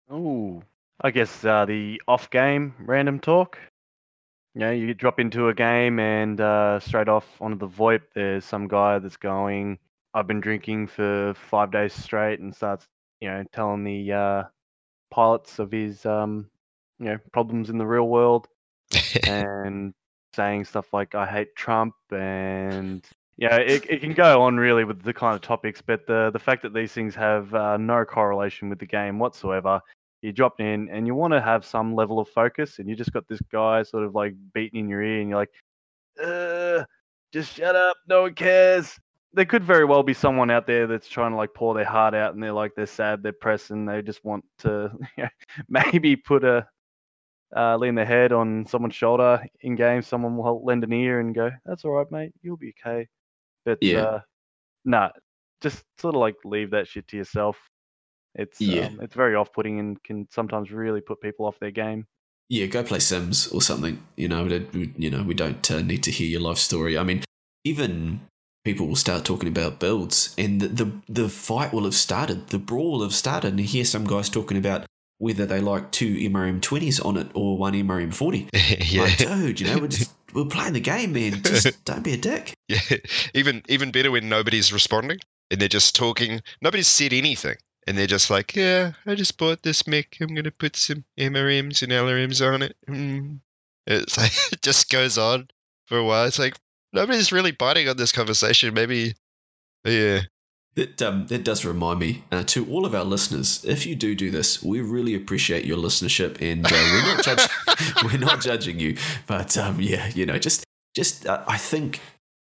[0.10, 0.64] Oh,
[1.02, 3.58] I guess uh, the off-game random talk.
[4.56, 8.46] You know, you drop into a game and uh, straight off onto the VoIP, there's
[8.46, 9.78] some guy that's going,
[10.14, 12.88] "I've been drinking for five days straight," and starts,
[13.20, 14.44] you know, telling the uh,
[15.12, 16.50] pilots of his, um,
[17.00, 18.48] you know, problems in the real world.
[19.28, 19.94] and
[20.34, 23.04] saying stuff like "I hate Trump" and
[23.38, 26.40] yeah, it, it can go on really with the kind of topics, but the the
[26.40, 29.82] fact that these things have uh, no correlation with the game whatsoever.
[30.22, 33.12] You drop in and you want to have some level of focus, and you just
[33.12, 35.50] got this guy sort of like beating in your ear, and you're like,
[37.34, 38.98] just shut up, no one cares.
[39.34, 42.14] There could very well be someone out there that's trying to like pour their heart
[42.14, 45.30] out, and they're like they're sad, they're pressed, and they just want to you know,
[45.68, 46.68] maybe put a
[47.56, 50.04] uh, lean their head on someone's shoulder in game.
[50.04, 52.34] Someone will lend an ear and go, "That's all right, mate.
[52.44, 53.08] You'll be okay."
[53.66, 54.02] But Yeah.
[54.02, 54.20] uh,
[54.86, 55.10] nah,
[55.62, 57.58] just sort of like leave that shit to yourself.
[58.36, 58.88] It's Yeah.
[58.88, 62.06] um, it's very off-putting and can sometimes really put people off their game.
[62.50, 64.04] Yeah, go play Sims or something.
[64.18, 66.98] You know, we don't- you know, we don't uh, need to hear your life story.
[66.98, 67.24] I mean,
[67.64, 68.22] even
[68.66, 70.92] people will start talking about builds, and the, the
[71.24, 74.30] the fight will have started, the brawl will have started, and you hear some guys
[74.30, 74.86] talking about
[75.20, 78.50] whether they like two MRM twenties on it or one MRM forty.
[78.80, 79.04] yeah.
[79.04, 81.42] Like, dude, you know, we're just we're playing the game, man.
[81.44, 82.54] Just don't be a dick.
[82.68, 82.80] Yeah,
[83.34, 85.20] even even better when nobody's responding
[85.52, 86.42] and they're just talking.
[86.62, 87.56] Nobody's said anything,
[87.88, 90.18] and they're just like, "Yeah, I just bought this mech.
[90.20, 93.40] I'm gonna put some MRMs and LRMs on it." Mm.
[93.88, 95.48] It's like it just goes on
[95.88, 96.26] for a while.
[96.26, 96.58] It's like
[96.92, 98.74] nobody's really biting on this conversation.
[98.74, 99.14] Maybe,
[99.86, 100.22] yeah,
[100.76, 103.64] That um, that does remind me uh, to all of our listeners.
[103.64, 107.48] If you do do this, we really appreciate your listenership, and uh, we're not judging.
[108.04, 110.64] we're not judging you, but um, yeah, you know, just
[110.96, 112.02] just uh, I think.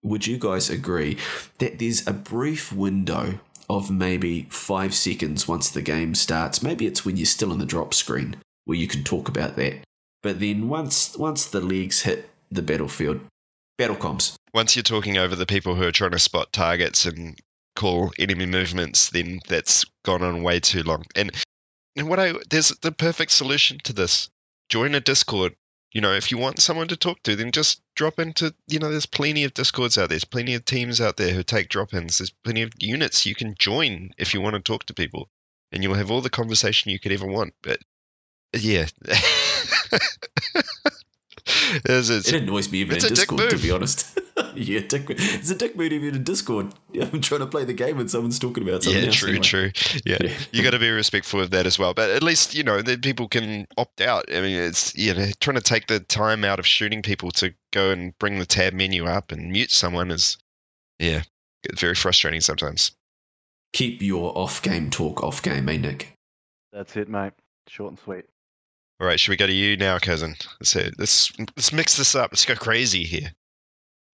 [0.03, 1.19] Would you guys agree
[1.59, 6.63] that there's a brief window of maybe five seconds once the game starts?
[6.63, 9.75] Maybe it's when you're still in the drop screen where you can talk about that.
[10.23, 13.21] But then once once the legs hit the battlefield,
[13.77, 14.35] battle comms.
[14.53, 17.39] once you're talking over the people who are trying to spot targets and
[17.75, 21.05] call enemy movements, then that's gone on way too long.
[21.15, 21.31] And
[21.95, 24.29] and what I there's the perfect solution to this.
[24.69, 25.55] Join a Discord.
[25.91, 28.55] You know, if you want someone to talk to, then just drop into.
[28.67, 30.09] You know, there's plenty of Discords out there.
[30.09, 32.17] There's plenty of teams out there who take drop-ins.
[32.17, 35.29] There's plenty of units you can join if you want to talk to people,
[35.71, 37.53] and you'll have all the conversation you could ever want.
[37.61, 37.81] But
[38.53, 38.87] yeah.
[41.85, 44.19] There's- it's- It annoys me even in Discord, to be honest.
[44.55, 46.73] yeah, dick, it's a dick move even in Discord.
[46.93, 49.15] Yeah, I'm trying to play the game and someone's talking about something yeah, else.
[49.15, 49.43] true, anyway.
[49.43, 49.71] true.
[50.05, 50.33] Yeah, Yeah.
[50.51, 51.93] you got to be respectful of that as well.
[51.93, 54.25] But at least you know that people can opt out.
[54.29, 57.53] I mean, it's you know trying to take the time out of shooting people to
[57.71, 60.37] go and bring the tab menu up and mute someone is,
[60.99, 61.23] yeah,
[61.63, 62.91] it's very frustrating sometimes.
[63.71, 66.13] Keep your off-game talk off-game, eh, Nick?
[66.73, 67.31] That's it, mate.
[67.69, 68.25] Short and sweet.
[69.01, 70.35] All right, should we go to you now, cousin?
[70.59, 72.29] Let's let's let's mix this up.
[72.31, 73.31] Let's go crazy here.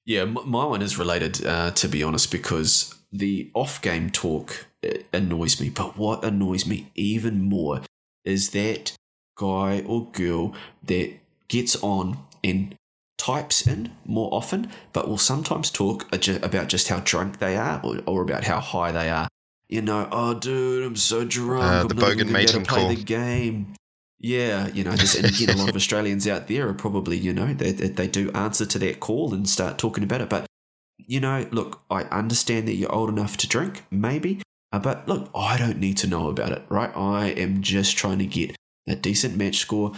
[0.06, 5.00] Yeah, m- my one is related, uh, to be honest, because the off-game talk uh,
[5.12, 5.70] annoys me.
[5.70, 7.82] But what annoys me even more
[8.24, 8.94] is that
[9.38, 11.16] guy or girl that
[11.50, 12.74] gets on and
[13.18, 18.00] types in more often, but will sometimes talk about just how drunk they are or,
[18.06, 19.28] or about how high they are.
[19.68, 21.62] You know, oh, dude, I'm so drunk.
[21.62, 22.88] Uh, I'm the not bogan even gonna be able to mating play call.
[22.88, 23.74] the game.
[24.20, 27.34] Yeah, you know, just, and again, a lot of Australians out there are probably, you
[27.34, 30.30] know, they, they, they do answer to that call and start talking about it.
[30.30, 30.48] But,
[30.98, 35.30] you know, look, I understand that you're old enough to drink, maybe, uh, but look,
[35.36, 36.92] I don't need to know about it, right?
[36.96, 38.56] I am just trying to get
[38.88, 39.94] a decent match score.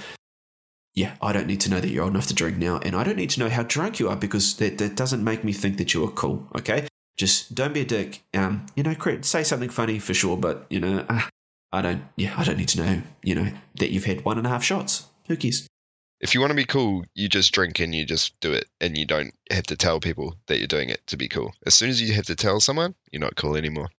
[0.96, 3.04] Yeah, I don't need to know that you're old enough to drink now, and I
[3.04, 5.78] don't need to know how drunk you are because that, that doesn't make me think
[5.78, 6.88] that you are cool, okay?
[7.16, 8.22] Just don't be a dick.
[8.34, 11.22] Um, you know, say something funny for sure, but, you know, uh,
[11.72, 14.48] I don't, yeah, I don't need to know, you know, that you've had one and
[14.48, 15.06] a half shots.
[15.28, 15.68] Who cares?
[16.20, 18.98] If you want to be cool, you just drink and you just do it, and
[18.98, 21.54] you don't have to tell people that you're doing it to be cool.
[21.66, 23.90] As soon as you have to tell someone, you're not cool anymore.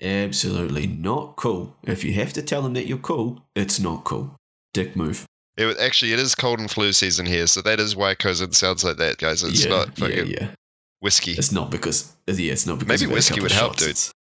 [0.00, 1.76] Absolutely not cool.
[1.82, 4.36] If you have to tell them that you're cool, it's not cool.
[4.72, 5.26] Dick move.
[5.56, 8.52] It was, actually it is cold and flu season here, so that is why cousin
[8.52, 9.42] sounds like that, guys.
[9.42, 10.48] It's yeah, not fucking yeah, yeah.
[11.00, 11.32] whiskey.
[11.32, 13.82] It's not because yeah, it's not because Maybe we've had a whiskey would help, shots.
[13.82, 13.90] dude.
[13.90, 14.13] It's-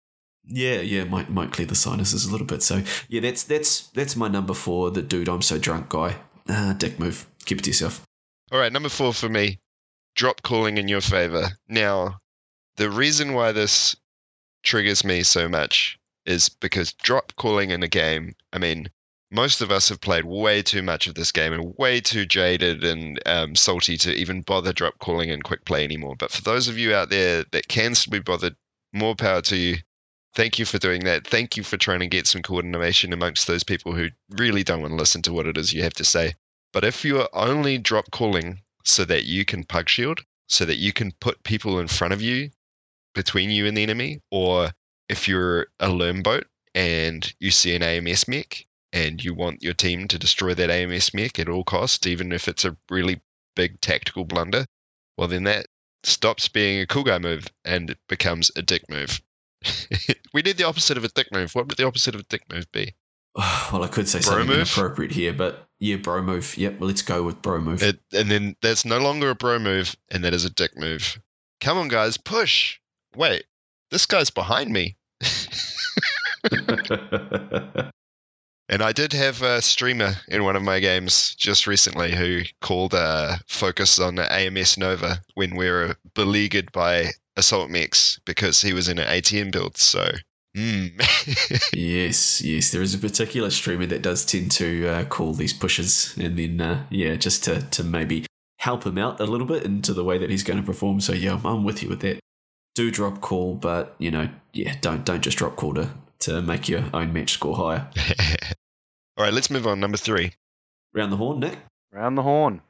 [0.47, 2.63] Yeah, yeah, might might clear the sinuses a little bit.
[2.63, 4.91] So yeah, that's that's that's my number four.
[4.91, 6.17] The dude, I'm so drunk guy.
[6.49, 7.27] Ah, dick move.
[7.45, 8.03] Keep it to yourself.
[8.51, 9.59] All right, number four for me,
[10.15, 11.49] drop calling in your favor.
[11.69, 12.19] Now,
[12.77, 13.97] the reason why this
[14.63, 18.35] triggers me so much is because drop calling in a game.
[18.53, 18.91] I mean,
[19.31, 22.85] most of us have played way too much of this game and way too jaded
[22.85, 26.15] and um, salty to even bother drop calling in quick play anymore.
[26.17, 28.55] But for those of you out there that can still be bothered,
[28.93, 29.77] more power to you.
[30.35, 31.27] Thank you for doing that.
[31.27, 34.93] Thank you for trying to get some coordination amongst those people who really don't want
[34.93, 36.35] to listen to what it is you have to say.
[36.73, 40.79] But if you are only drop calling so that you can pug shield, so that
[40.79, 42.51] you can put people in front of you
[43.15, 44.71] between you and the enemy, or
[45.11, 48.65] if you're a learn boat and you see an AMS mech
[48.95, 52.49] and you want your team to destroy that AMS mech at all costs, even if
[52.49, 53.21] it's a really
[53.55, 54.65] big tactical blunder,
[55.19, 55.67] well, then that
[56.05, 59.21] stops being a cool guy move and it becomes a dick move.
[60.35, 61.55] we need the opposite of a dick move.
[61.55, 62.95] What would the opposite of a dick move be?
[63.73, 64.57] Well, I could say Bro something move?
[64.59, 66.59] inappropriate here, but yeah, bro move.
[66.59, 67.83] Yep, well, let's go with bro move.
[67.83, 71.19] It, and then that's no longer a bro move, and that is a dick move.
[71.63, 72.79] Come on, guys, push.
[73.17, 73.45] Wait,
[73.91, 74.97] this guy's behind me.
[78.73, 82.95] And I did have a streamer in one of my games just recently who called
[82.95, 88.73] uh, focus on the AMS Nova when we were beleaguered by assault mechs because he
[88.73, 89.77] was in an ATM build.
[89.79, 90.11] So,
[90.57, 90.93] mm.
[91.73, 96.17] yes, yes, there is a particular streamer that does tend to uh, call these pushes,
[96.19, 98.27] and then uh, yeah, just to to maybe
[98.59, 101.01] help him out a little bit into the way that he's going to perform.
[101.01, 102.21] So yeah, I'm- I'm with you with that.
[102.75, 105.91] Do drop call, but you know, yeah, don't don't just drop call to
[106.21, 107.89] to make your own match score higher.
[109.17, 109.81] all right, let's move on.
[109.81, 110.33] Number three.
[110.95, 111.59] Round the horn, Nick.
[111.91, 112.63] Round the horn.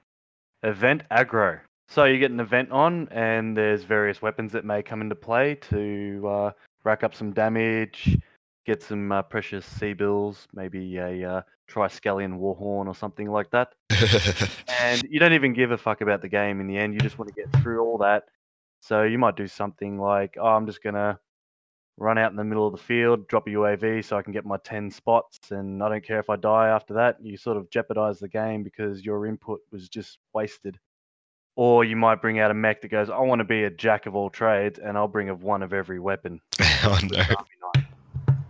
[0.62, 1.60] Event aggro.
[1.88, 5.56] So you get an event on, and there's various weapons that may come into play
[5.70, 6.50] to uh,
[6.84, 8.18] rack up some damage,
[8.64, 13.74] get some uh, precious C-bills, maybe a uh, Triskelion Warhorn or something like that.
[14.68, 16.94] And you don't even give a fuck about the game in the end.
[16.94, 18.24] You just want to get through all that.
[18.80, 21.18] So you might do something like, oh, I'm just going to
[21.98, 24.44] run out in the middle of the field, drop a UAV so I can get
[24.44, 27.18] my 10 spots, and I don't care if I die after that.
[27.22, 30.78] You sort of jeopardize the game because your input was just wasted.
[31.54, 34.06] Or you might bring out a mech that goes, I want to be a jack
[34.06, 36.40] of all trades, and I'll bring of one of every weapon.
[36.60, 37.18] oh no.
[37.18, 37.34] Army
[37.74, 37.84] knife,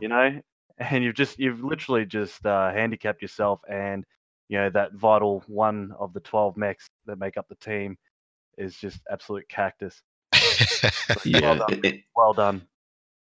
[0.01, 0.41] You know,
[0.79, 4.05] and you've just you've literally just uh, handicapped yourself, and
[4.49, 7.97] you know that vital one of the twelve mechs that make up the team
[8.59, 10.01] is just absolute cactus.
[11.25, 11.73] Yeah, done.
[11.73, 12.63] it- it- Well done.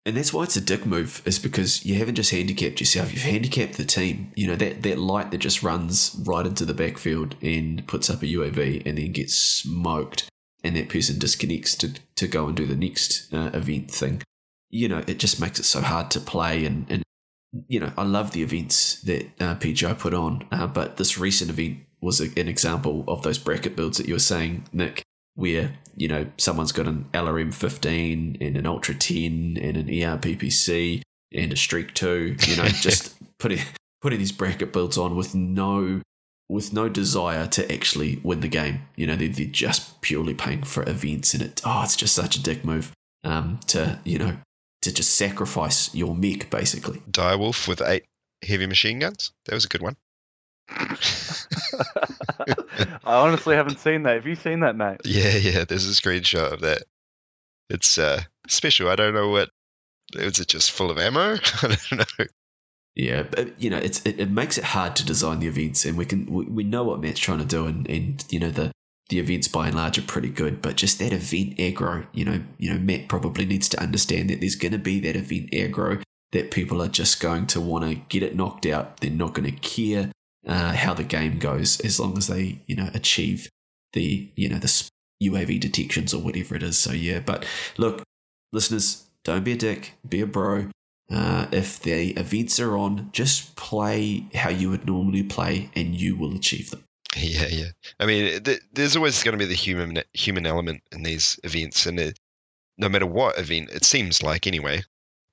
[0.07, 3.23] And that's why it's a dick move, is because you haven't just handicapped yourself, you've
[3.23, 4.31] handicapped the team.
[4.37, 8.23] You know, that, that light that just runs right into the backfield and puts up
[8.23, 10.29] a UAV and then gets smoked,
[10.63, 14.23] and that person disconnects to, to go and do the next uh, event thing.
[14.69, 16.65] You know, it just makes it so hard to play.
[16.65, 17.03] And, and
[17.67, 21.49] you know, I love the events that uh, PGI put on, uh, but this recent
[21.49, 25.03] event was a, an example of those bracket builds that you were saying, Nick,
[25.37, 31.01] where you know someone's got an LRM 15 and an Ultra 10 and an ERPPC
[31.33, 32.35] and a Streak 2.
[32.45, 33.59] You know, just putting
[34.01, 36.01] putting these bracket builds on with no
[36.49, 38.81] with no desire to actually win the game.
[38.95, 42.35] You know, they're, they're just purely paying for events, and it oh, it's just such
[42.35, 42.91] a dick move
[43.23, 44.37] um, to you know
[44.81, 46.99] to just sacrifice your mech basically.
[47.11, 48.05] Direwolf with eight
[48.43, 49.31] heavy machine guns.
[49.45, 49.97] That was a good one.
[53.03, 54.15] I honestly haven't seen that.
[54.15, 55.01] Have you seen that, mate?
[55.05, 55.65] Yeah, yeah.
[55.65, 56.83] There's a screenshot of that.
[57.69, 58.89] It's uh special.
[58.89, 59.49] I don't know what.
[60.15, 61.33] Was it just full of ammo?
[61.61, 62.25] I don't know.
[62.95, 65.97] Yeah, but you know, it's it, it makes it hard to design the events, and
[65.97, 68.71] we can we, we know what Matt's trying to do, and and you know the
[69.09, 72.41] the events by and large are pretty good, but just that event aggro, you know,
[72.57, 76.01] you know, Matt probably needs to understand that there's going to be that event aggro
[76.33, 78.99] that people are just going to want to get it knocked out.
[78.99, 80.11] They're not going to care
[80.47, 83.49] uh, how the game goes as long as they you know achieve
[83.93, 84.89] the you know the
[85.23, 86.77] UAV detections or whatever it is.
[86.77, 87.45] So yeah, but
[87.77, 88.03] look,
[88.53, 90.67] listeners, don't be a dick, be a bro.
[91.09, 96.15] Uh, if the events are on, just play how you would normally play, and you
[96.15, 96.83] will achieve them.
[97.15, 97.69] Yeah, yeah.
[97.99, 101.85] I mean, th- there's always going to be the human human element in these events,
[101.85, 102.19] and it,
[102.77, 104.83] no matter what event, it seems like anyway,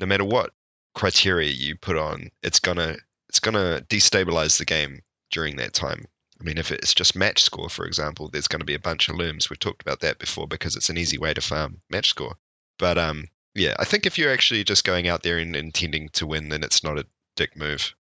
[0.01, 0.53] no matter what
[0.95, 2.97] criteria you put on, it's gonna
[3.35, 5.01] it's gonna destabilize the game
[5.33, 6.07] during that time.
[6.41, 9.09] I mean, if it's just match score, for example, there's going to be a bunch
[9.09, 9.51] of looms.
[9.51, 12.37] We've talked about that before because it's an easy way to farm match score.
[12.79, 16.27] But um, yeah, I think if you're actually just going out there and intending to
[16.29, 17.93] win, then it's not a dick move.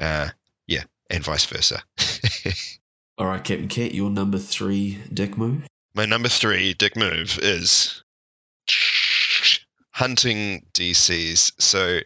[0.00, 0.30] Uh,
[0.66, 1.84] yeah, and vice versa.
[3.18, 5.68] All right, Captain Cat, your number three dick move.
[5.94, 8.02] My number three dick move is
[9.92, 11.52] hunting DCs.
[11.60, 12.00] So,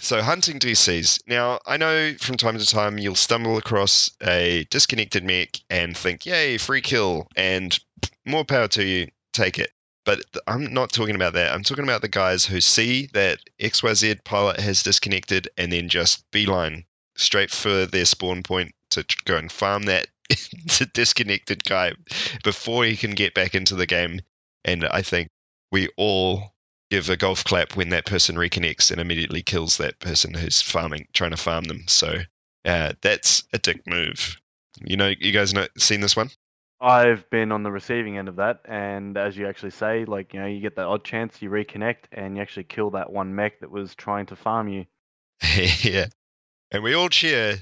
[0.00, 1.20] so hunting DCs.
[1.26, 6.26] Now, I know from time to time you'll stumble across a disconnected mech and think,
[6.26, 7.78] "Yay, free kill!" and
[8.24, 9.08] more power to you.
[9.32, 9.72] Take it.
[10.04, 11.52] But I'm not talking about that.
[11.52, 16.24] I'm talking about the guys who see that XYZ pilot has disconnected and then just
[16.30, 16.84] beeline
[17.16, 20.08] straight for their spawn point to go and farm that
[20.94, 21.92] disconnected guy
[22.42, 24.20] before he can get back into the game.
[24.64, 25.28] And I think
[25.70, 26.54] we all
[26.90, 31.06] give a golf clap when that person reconnects and immediately kills that person who's farming,
[31.12, 31.84] trying to farm them.
[31.86, 32.18] So
[32.64, 34.36] uh, that's a dick move.
[34.82, 36.30] You know, you guys know seen this one?
[36.80, 40.40] I've been on the receiving end of that, and as you actually say, like you
[40.40, 43.60] know, you get that odd chance, you reconnect, and you actually kill that one mech
[43.60, 44.86] that was trying to farm you.
[45.82, 46.06] yeah.
[46.70, 47.58] And we all cheer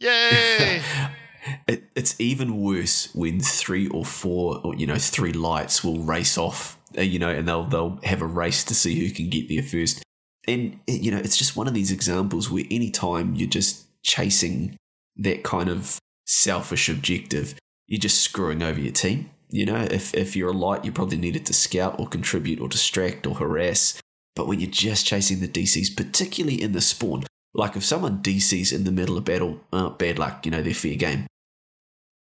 [0.00, 0.82] Yay!
[1.68, 6.38] it, it's even worse when three or four, or you know, three lights will race
[6.38, 9.62] off, you know, and they'll they'll have a race to see who can get there
[9.62, 10.02] first.
[10.48, 14.76] And you know, it's just one of these examples where any time you're just chasing
[15.16, 17.54] that kind of selfish objective,
[17.86, 19.30] you're just screwing over your team.
[19.50, 22.68] You know, if if you're a light, you probably needed to scout or contribute or
[22.68, 24.00] distract or harass.
[24.36, 28.72] But when you're just chasing the DCs, particularly in the spawn, like if someone DCs
[28.72, 31.26] in the middle of battle, uh, bad luck, you know, they're fair game.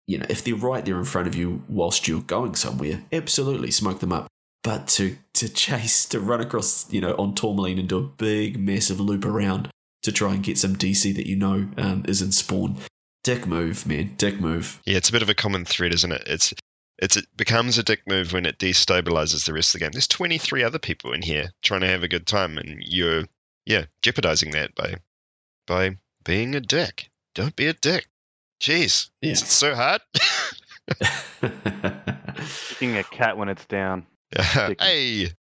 [0.08, 3.72] You know, if they're right there in front of you whilst you're going somewhere, absolutely
[3.72, 4.28] smoke them up.
[4.66, 8.60] But to to chase, to run across, you know, on Tourmaline and do a big,
[8.60, 9.70] massive loop around
[10.02, 12.78] to try and get some DC that you know um, is in spawn,
[13.24, 14.82] dick move, man, dick move.
[14.86, 16.24] Yeah, it's a bit of a common thread, isn't it?
[16.26, 16.52] It's
[16.98, 19.92] it's it becomes a dick move when it destabilizes the rest of the game.
[19.92, 23.26] There's 23 other people in here trying to have a good time, and you're
[23.68, 24.96] yeah jeopardizing that by
[25.68, 27.10] by being a dick.
[27.36, 28.08] Don't be a dick.
[28.60, 29.32] Jeez, Yeah.
[29.32, 30.02] it's so hard.
[32.70, 34.08] Kicking a cat when it's down.
[34.80, 35.32] hey,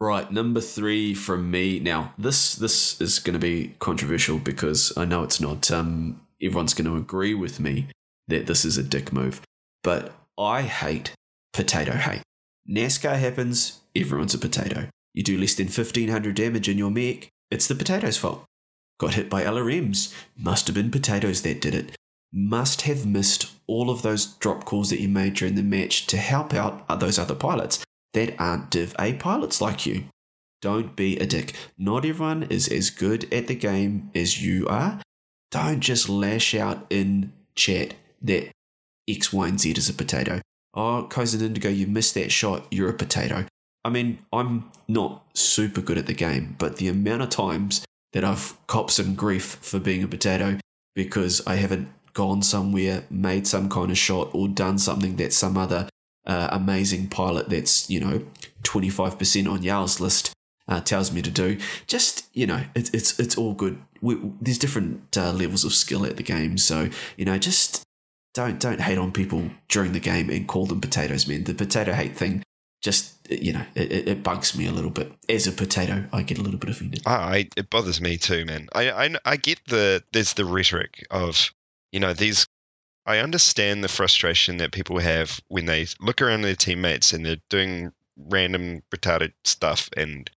[0.00, 1.78] Right, number three from me.
[1.78, 5.70] Now, this this is going to be controversial because I know it's not.
[5.70, 7.86] Um, everyone's going to agree with me
[8.28, 9.40] that this is a dick move,
[9.82, 11.14] but I hate
[11.52, 12.22] potato hate.
[12.68, 14.88] NASCAR happens, everyone's a potato.
[15.14, 18.44] You do less than fifteen hundred damage in your mech, it's the potato's fault.
[18.98, 21.96] Got hit by LRMs, must have been potatoes that did it.
[22.32, 26.16] Must have missed all of those drop calls that you made during the match to
[26.16, 30.04] help out those other pilots that aren't Div A pilots like you.
[30.62, 31.52] Don't be a dick.
[31.76, 35.00] Not everyone is as good at the game as you are.
[35.50, 38.50] Don't just lash out in chat that
[39.08, 40.40] X, Y, and Z is a potato.
[40.72, 42.66] Oh, Kozen Indigo, you missed that shot.
[42.70, 43.46] You're a potato.
[43.84, 48.24] I mean, I'm not super good at the game, but the amount of times that
[48.24, 50.58] I've copped some grief for being a potato
[50.94, 55.58] because I haven't gone somewhere, made some kind of shot, or done something that some
[55.58, 55.88] other
[56.26, 58.22] uh, amazing pilot that's, you know,
[58.62, 60.32] 25% on Jarl's list
[60.68, 61.58] uh, tells me to do.
[61.86, 63.78] Just, you know, it's it's, it's all good.
[64.00, 66.58] We, there's different uh, levels of skill at the game.
[66.58, 67.82] So, you know, just
[68.34, 71.44] don't don't hate on people during the game and call them potatoes, man.
[71.44, 72.42] The potato hate thing
[72.82, 75.10] just, you know, it, it- bugs me a little bit.
[75.28, 77.02] As a potato, I get a little bit offended.
[77.06, 78.68] Ah, I, it bothers me too, man.
[78.74, 81.50] I, I I get the there's the rhetoric of
[81.92, 82.46] you know these.
[83.06, 87.36] I understand the frustration that people have when they look around their teammates and they're
[87.50, 90.30] doing random retarded stuff, and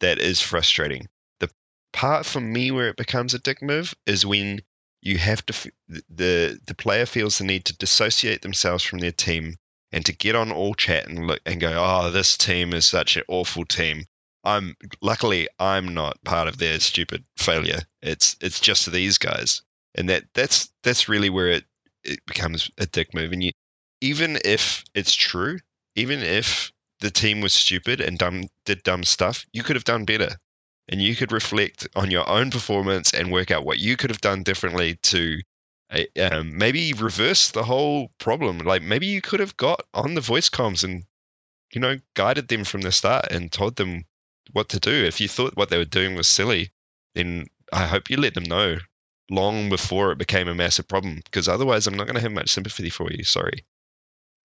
[0.00, 1.08] that is frustrating.
[1.40, 1.50] The
[1.92, 4.62] part for me where it becomes a dick move is when
[5.02, 5.72] you have to
[6.08, 9.56] the the player feels the need to dissociate themselves from their team
[9.92, 13.16] and to get on all chat and look and go, oh, this team is such
[13.16, 14.06] an awful team.
[14.44, 17.82] I'm luckily I'm not part of their stupid failure.
[18.02, 19.62] It's it's just these guys,
[19.94, 21.64] and that that's that's really where it
[22.04, 23.32] it becomes a dick move.
[23.32, 23.52] And you,
[24.00, 25.58] even if it's true,
[25.96, 30.04] even if the team was stupid and dumb did dumb stuff, you could have done
[30.04, 30.36] better,
[30.88, 34.20] and you could reflect on your own performance and work out what you could have
[34.20, 35.40] done differently to.
[36.20, 38.58] Um, maybe reverse the whole problem.
[38.58, 41.04] Like maybe you could have got on the voice comms and
[41.74, 44.04] you know, guided them from the start and told them
[44.52, 44.90] what to do.
[44.90, 46.70] If you thought what they were doing was silly,
[47.14, 48.78] then I hope you let them know
[49.30, 52.50] long before it became a massive problem, because otherwise I'm not going to have much
[52.50, 53.24] sympathy for you.
[53.24, 53.64] Sorry.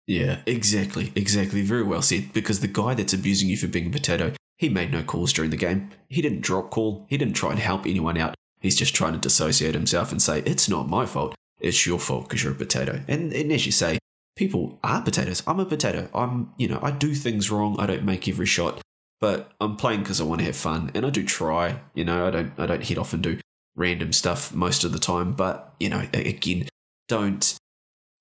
[0.08, 1.62] Yeah, exactly, exactly.
[1.62, 2.32] Very well said.
[2.34, 5.51] Because the guy that's abusing you for being a potato, he made no calls during
[5.51, 5.89] the game.
[6.10, 7.06] He didn't drop call.
[7.10, 8.36] He didn't try and help anyone out.
[8.60, 11.36] He's just trying to dissociate himself and say, it's not my fault.
[11.60, 13.01] It's your fault because you're a potato.
[13.08, 13.97] And, and as you say,
[14.36, 15.41] people are potatoes.
[15.47, 16.10] I'm a potato.
[16.13, 17.75] I'm, you know, I do things wrong.
[17.80, 18.82] I don't make every shot,
[19.19, 20.91] but I'm playing because I want to have fun.
[20.93, 23.39] And I do try, you know, I don't, I don't head off and do
[23.76, 25.34] random stuff most of the time.
[25.34, 26.68] But, you know, again,
[27.08, 27.58] don't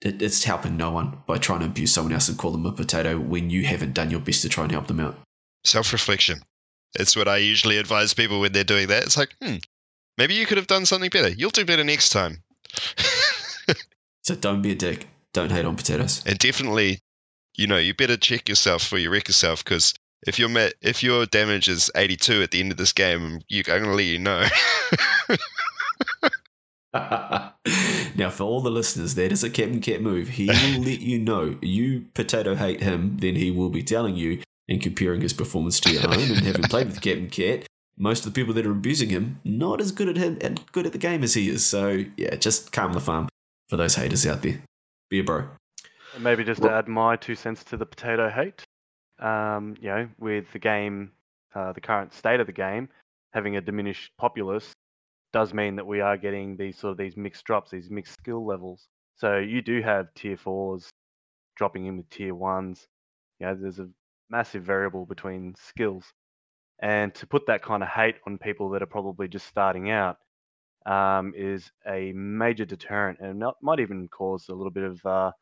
[0.03, 2.73] it, it's helping no one by trying to abuse someone else and call them a
[2.73, 5.19] potato when you haven't done your best to try and help them out.
[5.64, 6.40] Self reflection.
[6.95, 9.03] That's what I usually advise people when they're doing that.
[9.05, 9.57] It's like, hmm,
[10.19, 11.31] maybe you could have done something better.
[11.31, 12.43] You'll do better next time.
[14.24, 15.07] So don't be a dick.
[15.35, 16.22] Don't hate on potatoes.
[16.26, 16.99] and definitely,
[17.55, 19.93] you know, you better check yourself before you wreck yourself because
[20.26, 23.62] if your ma- if your damage is 82 at the end of this game, you,
[23.66, 24.47] I'm going to let you know.
[26.95, 30.28] now, for all the listeners, that is a Captain Cat move.
[30.28, 34.42] He will let you know you potato hate him, then he will be telling you
[34.68, 36.20] and comparing his performance to your own.
[36.20, 37.66] And having played with Captain Cat,
[37.97, 40.86] most of the people that are abusing him not as good at him and good
[40.86, 41.64] at the game as he is.
[41.64, 43.28] So yeah, just calm the farm
[43.68, 44.61] for those haters out there.
[45.11, 45.49] Be a bro.
[46.18, 48.64] Maybe just to add my two cents to the potato hate.
[49.18, 51.12] Um, you know, with the game,
[51.55, 52.88] uh, the current state of the game,
[53.32, 54.72] having a diminished populace,
[55.35, 58.47] does mean that we are getting these sort of these mixed drops, these mixed skill
[58.47, 58.87] levels.
[59.16, 60.89] So you do have tier fours
[61.57, 62.87] dropping in with tier ones.
[63.41, 63.89] You know, there's a
[64.30, 66.05] massive variable between skills.
[66.80, 70.18] And to put that kind of hate on people that are probably just starting out
[70.87, 75.32] um, is a major deterrent and not, might even cause a little bit of uh,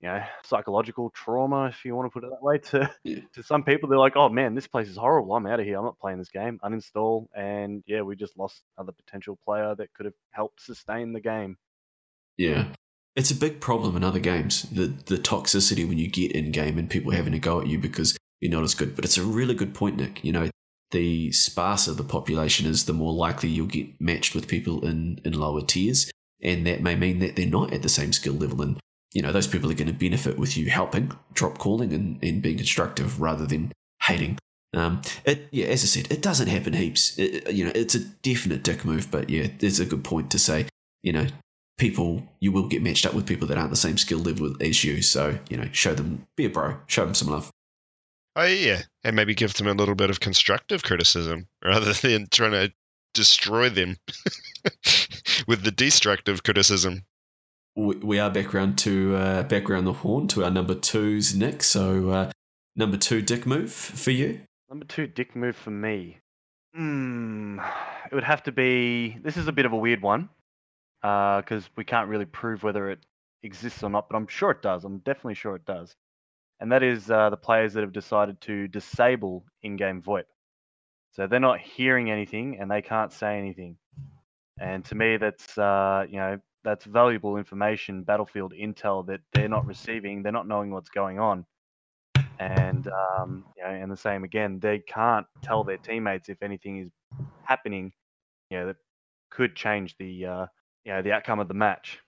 [0.00, 3.20] you know psychological trauma, if you want to put it that way, to Yeah.
[3.34, 3.88] to some people.
[3.88, 5.34] They're like, oh man, this place is horrible.
[5.34, 5.78] I'm out of here.
[5.78, 6.58] I'm not playing this game.
[6.64, 7.26] Uninstall.
[7.34, 11.56] And yeah, we just lost another potential player that could have helped sustain the game.
[12.36, 12.66] Yeah.
[13.16, 16.78] It's a big problem in other games, the the toxicity when you get in game
[16.78, 18.94] and people having a go at you because you're not as good.
[18.96, 20.24] But it's a really good point, Nick.
[20.24, 20.48] You know,
[20.92, 25.32] the sparser the population is, the more likely you'll get matched with people in, in
[25.32, 26.10] lower tiers.
[26.42, 28.62] And that may mean that they're not at the same skill level.
[28.62, 28.78] And,
[29.14, 32.42] you know, those people are going to benefit with you helping, drop calling, and, and
[32.42, 34.38] being constructive rather than hating.
[34.72, 37.18] Um, it, yeah, as I said, it doesn't happen heaps.
[37.18, 40.38] It- you know, it's a definite dick move, but yeah, it's a good point to
[40.38, 40.66] say,
[41.02, 41.26] you know,
[41.76, 44.84] people, you will get matched up with people that aren't the same skill level as
[44.84, 45.02] you.
[45.02, 47.50] So, you know, show them, be a bro, show them some love.
[48.36, 52.52] Oh yeah, and maybe give them a little bit of constructive criticism rather than trying
[52.52, 52.72] to
[53.12, 53.96] destroy them
[55.48, 57.02] with the destructive criticism.
[57.80, 61.34] We, we are back round to uh, back around the horn to our number twos,
[61.34, 61.62] Nick.
[61.62, 62.30] So, uh,
[62.76, 64.40] number two dick move for you.
[64.68, 66.18] Number two, dick move for me.
[66.74, 67.58] Hmm,
[68.04, 69.16] it would have to be.
[69.22, 70.28] This is a bit of a weird one
[71.00, 72.98] because we can't really prove whether it
[73.44, 74.84] exists or not, but I'm sure it does.
[74.84, 75.96] I'm definitely sure it does.
[76.60, 80.24] And that is uh, the players that have decided to disable in-game VoIP.
[81.12, 83.78] So they're not hearing anything and they can't say anything.
[84.60, 89.66] And to me, that's uh, you know that's valuable information, battlefield intel that they're not
[89.66, 90.22] receiving.
[90.22, 91.46] They're not knowing what's going on
[92.40, 96.78] and um, you know, and the same again, they can't tell their teammates if anything
[96.78, 96.90] is
[97.42, 97.92] happening,
[98.50, 98.76] you know, that
[99.30, 100.46] could change the uh,
[100.84, 102.00] you know the outcome of the match.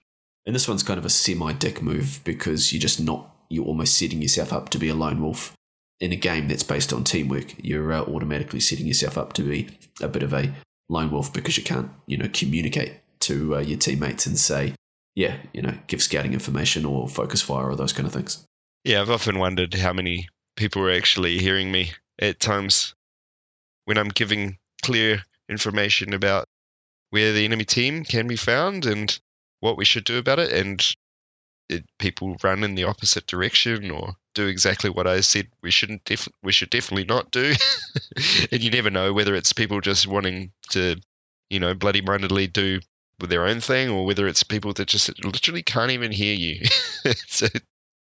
[0.46, 3.96] And this one's kind of a semi dick move because you're just not, you're almost
[3.96, 5.52] setting yourself up to be a lone wolf.
[6.00, 9.68] In a game that's based on teamwork, you're uh, automatically setting yourself up to be
[10.00, 10.52] a bit of a
[10.88, 14.74] lone wolf because you can't, you know, communicate to uh, your teammates and say,
[15.14, 18.44] yeah, you know, give scouting information or focus fire or those kind of things.
[18.84, 22.94] Yeah, I've often wondered how many people are actually hearing me at times
[23.84, 26.46] when I'm giving clear information about
[27.10, 29.18] where the enemy team can be found and
[29.60, 30.84] what we should do about it, and
[31.68, 36.04] it, people run in the opposite direction or do exactly what I said we shouldn't
[36.04, 37.52] def- we should definitely not do.
[38.50, 40.96] and you never know whether it's people just wanting to,
[41.50, 42.80] you know, bloody mindedly do
[43.20, 46.66] with their own thing or whether it's people that just literally can't even hear you.
[47.26, 47.46] so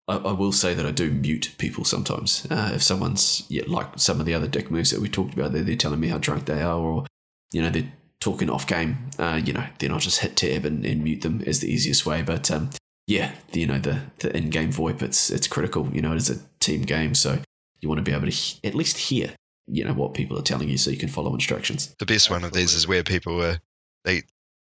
[0.08, 2.48] I, I will say that I do mute people sometimes.
[2.50, 5.54] Uh, if someone's yeah, like some of the other dick moves that we talked about,
[5.54, 7.06] they're, they're telling me how drunk they are, or
[7.52, 9.10] you know they're talking off game.
[9.18, 12.06] Uh, you know, then I'll just hit tab and, and mute them as the easiest
[12.06, 12.22] way.
[12.22, 12.72] But um,
[13.08, 15.90] yeah, the, you know the the in game VoIP, it's it's critical.
[15.94, 17.40] You know, it is a team game, so
[17.80, 19.34] you want to be able to he- at least hear
[19.68, 21.96] you know what people are telling you, so you can follow instructions.
[22.00, 23.60] the best one of these is where people are
[24.04, 24.24] they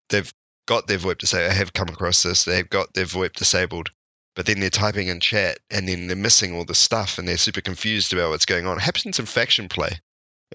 [0.09, 0.31] they've
[0.65, 2.43] got their VoIP say I have come across this.
[2.43, 3.91] They've got their VoIP disabled,
[4.35, 7.37] but then they're typing in chat and then they're missing all the stuff and they're
[7.37, 8.77] super confused about what's going on.
[8.77, 9.99] It happens in faction play,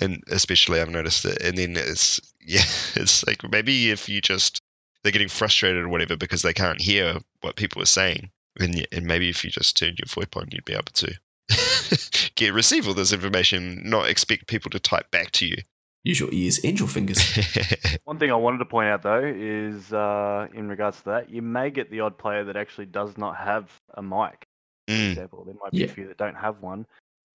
[0.00, 1.40] and especially I've noticed it.
[1.42, 2.64] And then it's yeah,
[2.96, 4.60] it's like maybe if you just
[5.02, 9.06] they're getting frustrated or whatever because they can't hear what people are saying, and, and
[9.06, 11.14] maybe if you just turned your VoIP on, you'd be able to
[12.34, 15.56] get receive all this information, not expect people to type back to you.
[16.04, 17.18] Use your ears and your fingers.
[18.04, 21.42] One thing I wanted to point out though is uh, in regards to that, you
[21.42, 24.46] may get the odd player that actually does not have a mic.
[24.88, 25.10] For Mm.
[25.10, 25.84] example, there might be Yeah.
[25.84, 26.84] a few that don't have one,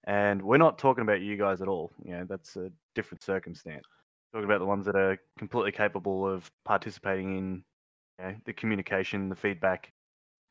[0.04, 1.94] and we're not talking about you guys at all.
[2.04, 3.86] You know, that's a different circumstance.
[4.34, 7.64] Talking about the ones that are completely capable of participating in
[8.20, 9.94] you know, the communication, the feedback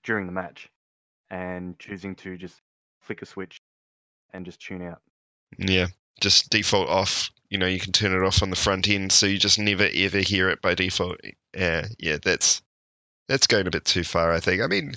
[0.02, 0.70] during the match,
[1.30, 2.62] and choosing to just
[3.02, 3.58] flick a switch
[4.32, 5.02] and just tune out.
[5.58, 5.88] Yeah,
[6.20, 7.30] just default off.
[7.50, 9.88] You know, you can turn it off on the front end, so you just never
[9.94, 11.20] ever hear it by default.
[11.56, 12.62] Yeah, yeah, that's
[13.28, 14.32] that's going a bit too far.
[14.32, 14.60] I think.
[14.62, 14.94] I mean,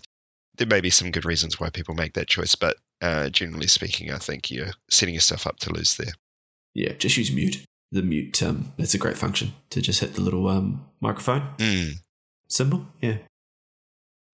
[0.57, 4.11] there may be some good reasons why people make that choice, but uh, generally speaking,
[4.11, 6.13] I think you're setting yourself up to lose there.
[6.73, 7.63] Yeah, just use mute.
[7.91, 11.93] The mute, um, it's a great function to just hit the little um, microphone Mm.
[12.49, 12.85] symbol.
[13.01, 13.17] Yeah.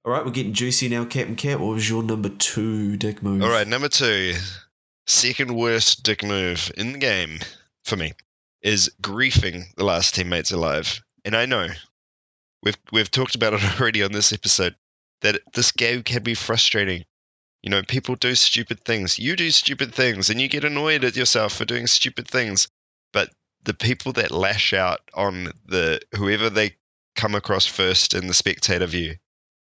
[0.05, 1.59] All right, we're getting juicy now, Captain Cat.
[1.59, 3.41] What was your number two dick move?
[3.43, 4.33] All right, number two,
[5.07, 7.39] second worst dick move in the game
[7.83, 8.13] for me
[8.61, 11.03] is griefing the last teammates alive.
[11.25, 11.67] And I know
[12.61, 14.75] we've we've talked about it already on this episode
[15.21, 17.05] that this game can be frustrating.
[17.61, 19.17] You know, people do stupid things.
[19.17, 22.67] You do stupid things, and you get annoyed at yourself for doing stupid things.
[23.13, 23.31] But
[23.63, 26.75] the people that lash out on the whoever they
[27.15, 29.15] come across first in the spectator view.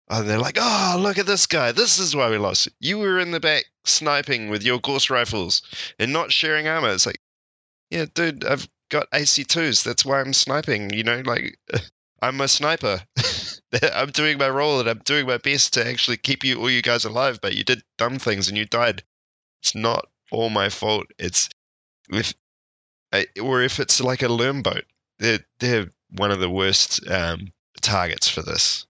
[0.10, 1.72] And they're like, oh, look at this guy.
[1.72, 2.68] This is why we lost.
[2.80, 5.62] You were in the back sniping with your Gauss rifles
[6.00, 6.90] and not sharing armor.
[6.90, 7.22] It's like,
[7.92, 9.84] yeah, dude, I've got AC2s.
[9.84, 10.92] That's why I'm sniping.
[10.92, 11.58] You know, like,
[12.22, 13.02] I'm a sniper.
[13.94, 16.82] I'm doing my role and I'm doing my best to actually keep you all you
[16.82, 19.04] guys alive, but you did dumb things and you died.
[19.62, 21.06] It's not all my fault.
[21.20, 21.50] It's
[22.12, 22.34] if
[23.42, 24.86] or if it's like a LRM boat,
[25.20, 27.52] they're they're one of the worst um,
[27.82, 28.86] targets for this.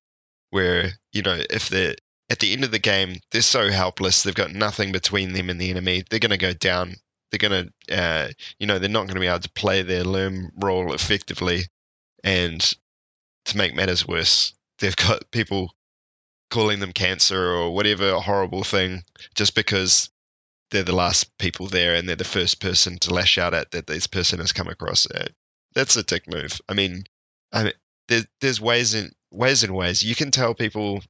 [0.51, 1.95] Where you know if they're
[2.29, 4.21] at the end of the game, they're so helpless.
[4.21, 6.03] They've got nothing between them and the enemy.
[6.09, 6.95] They're going to go down.
[7.31, 8.27] They're going to, uh,
[8.59, 11.63] you know, they're not going to be able to play their LRM role effectively.
[12.23, 12.61] And
[13.45, 15.73] to make matters worse, they've got people
[16.49, 19.03] calling them cancer or whatever horrible thing
[19.35, 20.09] just because
[20.71, 23.87] they're the last people there and they're the first person to lash out at that
[23.87, 25.07] this person has come across.
[25.07, 25.27] Uh,
[25.73, 26.59] that's a dick move.
[26.69, 27.03] I mean,
[27.51, 27.73] I mean,
[28.07, 31.01] there, there's ways in ways and ways you can tell people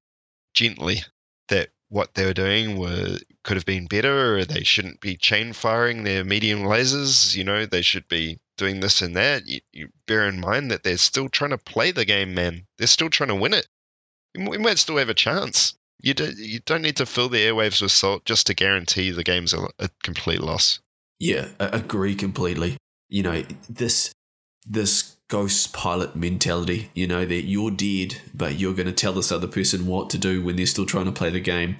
[0.53, 1.01] gently
[1.47, 5.53] that what they were doing were could have been better, or they shouldn't be chain
[5.53, 7.35] firing their medium lasers.
[7.35, 9.47] You know, they should be doing this and that.
[9.47, 12.67] You, you bear in mind that they're still trying to play the game, man.
[12.77, 13.67] They're still trying to win it.
[14.35, 15.75] We might still have a chance.
[16.01, 19.23] You don't you don't need to fill the airwaves with salt just to guarantee the
[19.23, 20.79] game's a, a complete loss.
[21.19, 22.77] Yeah, I agree completely.
[23.09, 24.13] You know, this
[24.65, 29.31] this ghost pilot mentality, you know, that you're dead, but you're going to tell this
[29.31, 31.77] other person what to do when they're still trying to play the game,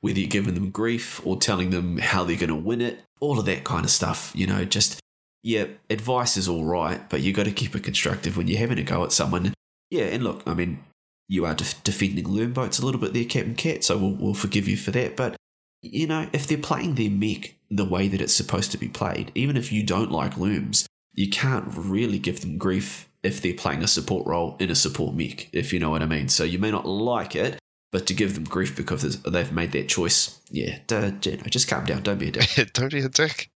[0.00, 3.38] whether you're giving them grief or telling them how they're going to win it, all
[3.38, 5.00] of that kind of stuff, you know, just,
[5.42, 8.78] yeah, advice is all right, but you got to keep it constructive when you're having
[8.78, 9.54] a go at someone.
[9.90, 10.84] Yeah, and look, I mean,
[11.28, 14.34] you are def- defending LRM boats a little bit there, Captain Cat, so we'll, we'll
[14.34, 15.16] forgive you for that.
[15.16, 15.36] But,
[15.82, 19.30] you know, if they're playing their mech the way that it's supposed to be played,
[19.36, 20.86] even if you don't like LRMs,
[21.18, 25.16] you can't really give them grief if they're playing a support role in a support
[25.16, 26.28] mech, if you know what I mean.
[26.28, 27.58] So you may not like it,
[27.90, 32.04] but to give them grief because they've made that choice, yeah, duh, just calm down.
[32.04, 32.70] Don't be a dick.
[32.72, 33.50] don't be a dick.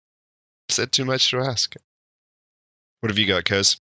[0.70, 1.74] Said too much to ask.
[3.00, 3.78] What have you got, Kuz?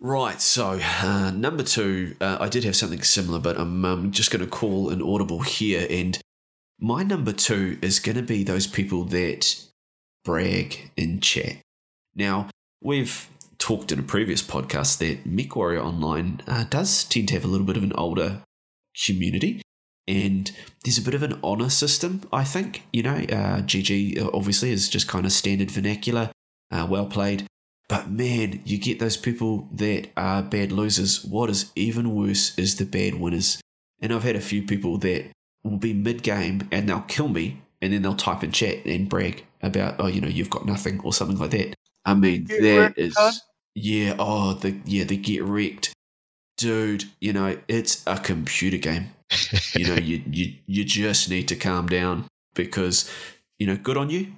[0.00, 4.32] Right, so uh, number two, uh, I did have something similar, but I'm um, just
[4.32, 5.86] going to call an audible here.
[5.88, 6.18] And
[6.80, 9.64] my number two is going to be those people that
[10.24, 11.58] brag in chat.
[12.16, 12.48] Now,
[12.82, 13.28] we've
[13.58, 17.66] talked in a previous podcast that MechWarrior Online uh, does tend to have a little
[17.66, 18.42] bit of an older
[19.06, 19.62] community.
[20.08, 20.50] And
[20.84, 22.82] there's a bit of an honor system, I think.
[22.92, 26.30] You know, uh, GG uh, obviously is just kind of standard vernacular,
[26.72, 27.46] uh, well played.
[27.88, 31.24] But man, you get those people that are bad losers.
[31.24, 33.60] What is even worse is the bad winners.
[34.00, 35.30] And I've had a few people that
[35.62, 39.08] will be mid game and they'll kill me and then they'll type in chat and
[39.08, 41.74] brag about, oh, you know, you've got nothing or something like that.
[42.04, 43.32] I mean, get that wrecked, is, huh?
[43.74, 45.92] yeah, oh, the yeah, the get wrecked,
[46.56, 47.04] dude.
[47.20, 49.10] You know, it's a computer game.
[49.74, 53.10] you know, you you you just need to calm down because
[53.58, 54.34] you know, good on you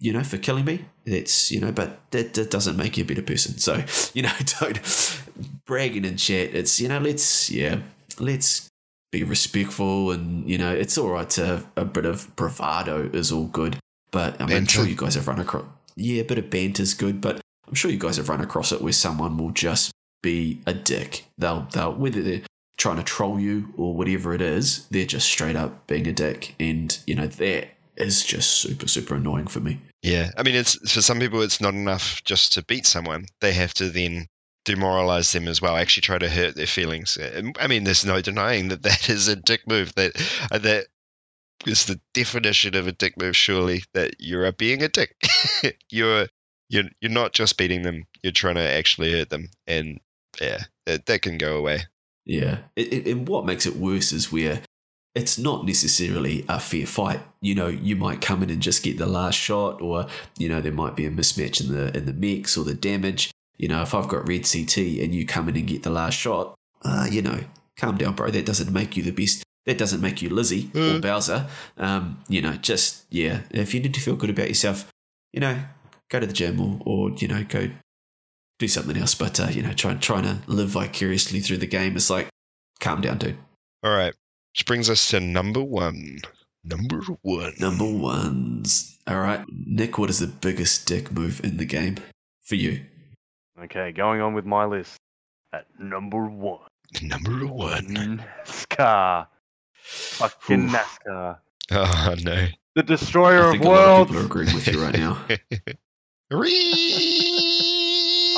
[0.00, 0.86] you know, for killing me.
[1.04, 3.58] It's, you know, but that, that doesn't make you a better person.
[3.58, 3.84] So,
[4.14, 5.22] you know, don't
[5.66, 6.54] bragging in chat.
[6.54, 7.80] It's, you know, let's, yeah,
[8.18, 8.68] let's
[9.12, 13.30] be respectful and, you know, it's all right to have a bit of bravado is
[13.30, 13.76] all good.
[14.10, 15.64] But I mean, I'm sure you guys have run across,
[16.00, 18.72] yeah, a bit of banter is good, but I'm sure you guys have run across
[18.72, 19.92] it where someone will just
[20.22, 21.26] be a dick.
[21.38, 22.42] They'll, they'll, whether they're
[22.76, 26.54] trying to troll you or whatever it is, they're just straight up being a dick.
[26.58, 29.80] And, you know, that is just super, super annoying for me.
[30.02, 33.26] Yeah, I mean, it's for some people, it's not enough just to beat someone.
[33.40, 34.26] They have to then
[34.64, 35.76] demoralize them as well.
[35.76, 37.18] Actually, try to hurt their feelings.
[37.58, 39.94] I mean, there's no denying that that is a dick move.
[39.96, 40.14] That
[40.50, 40.86] that
[41.66, 43.36] is the definition of a dick move.
[43.36, 45.14] Surely that you're being a dick.
[45.90, 46.26] you're
[46.68, 48.06] you're you're not just beating them.
[48.22, 50.00] You're trying to actually hurt them, and
[50.40, 51.80] yeah, that that can go away.
[52.24, 54.62] Yeah, it, it, and what makes it worse is where
[55.14, 57.20] it's not necessarily a fair fight.
[57.40, 60.06] You know, you might come in and just get the last shot, or
[60.38, 63.30] you know, there might be a mismatch in the in the mix or the damage.
[63.58, 66.14] You know, if I've got red CT and you come in and get the last
[66.14, 67.40] shot, uh, you know,
[67.76, 68.30] calm down, bro.
[68.30, 69.42] That doesn't make you the best.
[69.70, 70.96] That doesn't make you Lizzie mm.
[70.96, 71.46] or Bowser.
[71.78, 73.42] Um, you know, just yeah.
[73.52, 74.90] If you need to feel good about yourself,
[75.32, 75.60] you know,
[76.08, 77.70] go to the gym or or you know, go
[78.58, 79.14] do something else.
[79.14, 82.28] But uh, you know, trying trying to live vicariously through the game is like,
[82.80, 83.38] calm down, dude.
[83.84, 84.12] All right.
[84.52, 86.18] Which brings us to number one.
[86.64, 87.54] Number one.
[87.60, 88.98] Number ones.
[89.06, 89.44] All right.
[89.48, 91.98] Nick, what is the biggest dick move in the game
[92.42, 92.84] for you?
[93.62, 94.96] Okay, going on with my list.
[95.52, 96.66] At number one.
[97.00, 97.86] Number one.
[97.86, 99.28] NASCAR.
[99.90, 100.70] Fucking Oof.
[100.70, 101.38] NASCAR.
[101.72, 102.46] Oh, no.
[102.76, 104.10] The destroyer of worlds.
[104.10, 105.18] people are agreeing with you right now.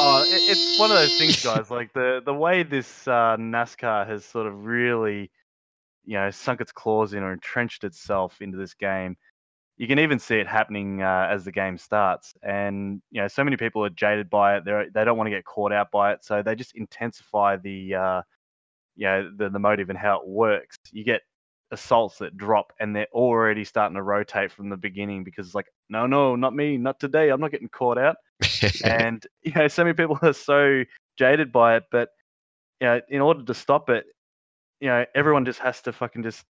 [0.04, 1.70] Oh, it, it's one of those things, guys.
[1.70, 5.30] Like the the way this uh, NASCAR has sort of really,
[6.04, 9.16] you know, sunk its claws in or entrenched itself into this game.
[9.76, 13.44] You can even see it happening uh, as the game starts, and you know, so
[13.44, 14.64] many people are jaded by it.
[14.64, 17.94] They they don't want to get caught out by it, so they just intensify the,
[17.94, 18.22] uh,
[18.96, 20.78] you know, the the motive and how it works.
[20.90, 21.20] You get
[21.72, 25.66] assaults that drop, and they're already starting to rotate from the beginning because it's like,
[25.88, 27.30] no, no, not me, not today.
[27.30, 28.16] I'm not getting caught out
[28.84, 30.84] and you know, so many people are so
[31.18, 31.84] jaded by it.
[31.90, 32.10] But
[32.80, 34.06] you know, in order to stop it,
[34.80, 36.44] you know, everyone just has to fucking just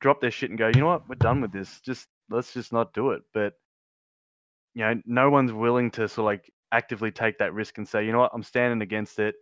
[0.00, 0.68] drop their shit and go.
[0.68, 1.08] You know what?
[1.08, 1.80] We're done with this.
[1.80, 3.22] Just let's just not do it.
[3.34, 3.54] But
[4.74, 8.04] you know, no one's willing to sort of like actively take that risk and say,
[8.04, 9.34] you know what, I'm standing against it.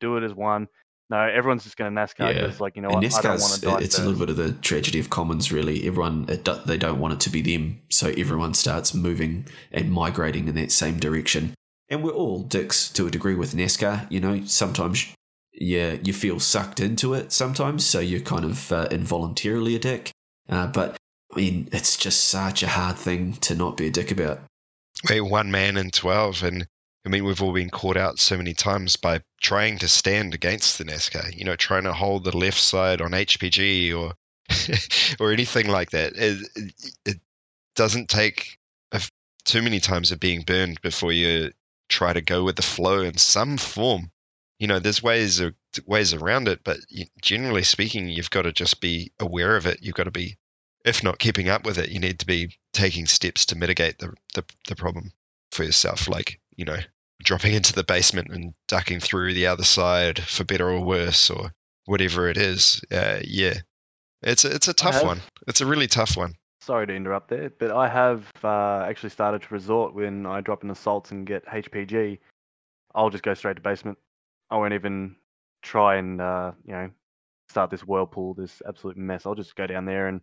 [0.00, 0.68] Do it as one.
[1.10, 2.52] No, everyone's just going to NASCAR Yeah.
[2.60, 3.78] like, you know and what, I don't want to die.
[3.80, 5.86] it's a little bit of the tragedy of commons, really.
[5.86, 9.90] Everyone it, do- they don't want it to be them, so everyone starts moving and
[9.90, 11.54] migrating in that same direction.
[11.88, 14.06] And we're all dicks to a degree with NASCAR.
[14.10, 15.06] You know, sometimes
[15.54, 20.10] yeah, you feel sucked into it sometimes, so you're kind of uh, involuntarily a dick.
[20.48, 20.96] Uh, but
[21.32, 24.40] I mean, it's just such a hard thing to not be a dick about.
[25.08, 26.42] We're one man in 12.
[26.42, 26.66] And
[27.06, 30.78] I mean, we've all been caught out so many times by trying to stand against
[30.78, 34.14] the NASCAR, you know, trying to hold the left side on HPG or
[35.20, 36.12] or anything like that.
[36.16, 36.74] It,
[37.04, 37.20] it,
[37.74, 38.58] doesn't take
[38.90, 39.00] a
[39.44, 41.52] too many times of being burned before you
[41.88, 44.10] try to go with the flow in some form.
[44.58, 45.54] You know, there's ways of,
[45.86, 46.78] ways around it, but
[47.22, 49.78] generally speaking, you've got to just be aware of it.
[49.80, 50.36] You've got to be,
[50.84, 54.12] if not keeping up with it, you need to be taking steps to mitigate the,
[54.34, 55.12] the, the problem
[55.52, 56.08] for yourself.
[56.08, 56.76] Like, you know,
[57.22, 61.52] dropping into the basement and ducking through the other side for better or worse or
[61.86, 62.82] whatever it is.
[62.92, 63.54] Uh, yeah,
[64.22, 65.20] it's a, it's a tough have- one.
[65.46, 66.34] It's a really tough one.
[66.60, 70.64] Sorry to interrupt there, but I have uh, actually started to resort when I drop
[70.64, 72.18] in assaults and get HPG.
[72.94, 73.96] I'll just go straight to basement.
[74.50, 75.16] I won't even
[75.62, 76.90] try and uh, you know
[77.48, 79.24] start this whirlpool, this absolute mess.
[79.24, 80.20] I'll just go down there and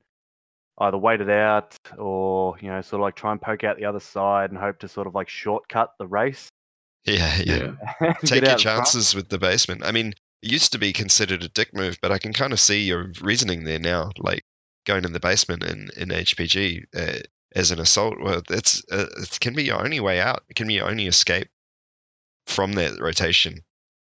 [0.80, 3.86] either wait it out or you know sort of like try and poke out the
[3.86, 6.49] other side and hope to sort of like shortcut the race.
[7.05, 7.71] Yeah, yeah.
[7.99, 8.61] and Take get your out front.
[8.61, 9.84] chances with the basement.
[9.86, 12.59] I mean, it used to be considered a dick move, but I can kind of
[12.59, 14.11] see your reasoning there now.
[14.17, 14.43] Like
[14.86, 17.19] going in the basement in, in HPG uh,
[17.55, 20.43] as an assault, well, that's uh, it can be your only way out.
[20.49, 21.47] It can be your only escape
[22.47, 23.61] from that rotation.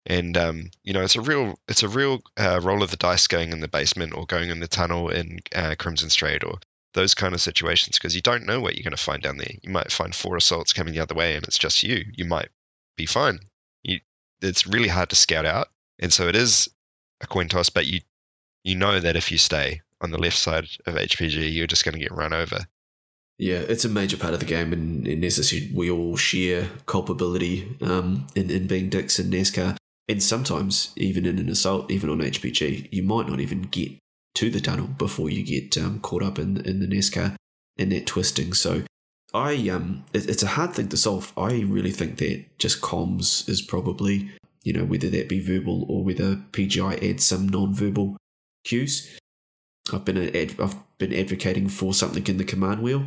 [0.10, 3.28] And um, you know, it's a real, it's a real uh, roll of the dice
[3.28, 6.58] going in the basement or going in the tunnel in uh, Crimson Strait or
[6.94, 9.52] those kind of situations because you don't know what you're going to find down there.
[9.62, 12.04] You might find four assaults coming the other way, and it's just you.
[12.16, 12.50] You might
[12.98, 13.40] be fine.
[13.84, 14.00] You,
[14.42, 15.68] it's really hard to scout out,
[16.00, 16.68] and so it is
[17.22, 17.70] a coin toss.
[17.70, 18.02] But you,
[18.64, 21.94] you know that if you stay on the left side of HPG, you're just going
[21.94, 22.66] to get run over.
[23.38, 26.18] Yeah, it's a major part of the game, and, and as I said, we all
[26.18, 29.78] share culpability um, in, in being dicks in NASCAR.
[30.10, 33.92] And sometimes, even in an assault, even on HPG, you might not even get
[34.36, 37.36] to the tunnel before you get um, caught up in, in the NASCAR
[37.78, 38.54] and that twisting.
[38.54, 38.84] So,
[39.36, 41.32] I um, it, it's a hard thing to solve.
[41.38, 44.32] I really think that just comms is probably,
[44.64, 48.18] you know, whether that be verbal or whether PGI adds some non-verbal
[48.64, 49.16] cues.
[49.94, 53.06] I've been ad, I've been advocating for something in the command wheel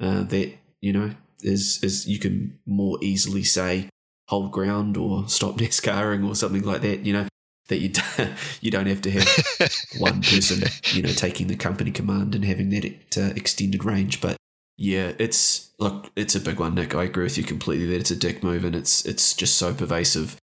[0.00, 3.88] uh, that you know is is you can more easily say
[4.32, 7.00] hold ground or stop NASCARing or something like that.
[7.06, 7.26] You know
[7.68, 8.00] that you d-
[8.62, 9.28] you don't have to have
[9.98, 10.62] one person
[10.92, 14.20] you know taking the company command and having that uh, extended range.
[14.20, 14.36] But
[14.78, 16.94] yeah, it's look, it's a big one, Nick.
[16.94, 19.74] I agree with you completely that it's a dick move and it's it's just so
[19.74, 20.36] pervasive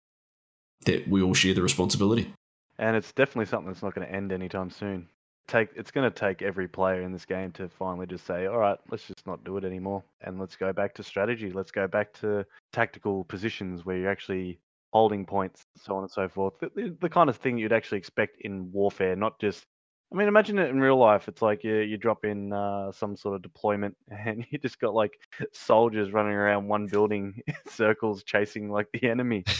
[0.85, 2.31] that we all share the responsibility.
[2.77, 5.09] and it's definitely something that's not going to end anytime soon.
[5.50, 8.58] Take it's going to take every player in this game to finally just say, all
[8.58, 11.52] right, let's just not do it anymore, and let's go back to strategy.
[11.52, 14.60] Let's go back to tactical positions where you're actually
[14.93, 16.54] holding points, so on and so forth.
[16.60, 19.66] The, the, the kind of thing you'd actually expect in warfare, not just.
[20.12, 21.28] I mean, imagine it in real life.
[21.28, 24.93] It's like you you drop in uh, some sort of deployment, and you just got
[24.93, 25.14] like
[25.52, 29.43] soldiers running around one building in circles, chasing like the enemy.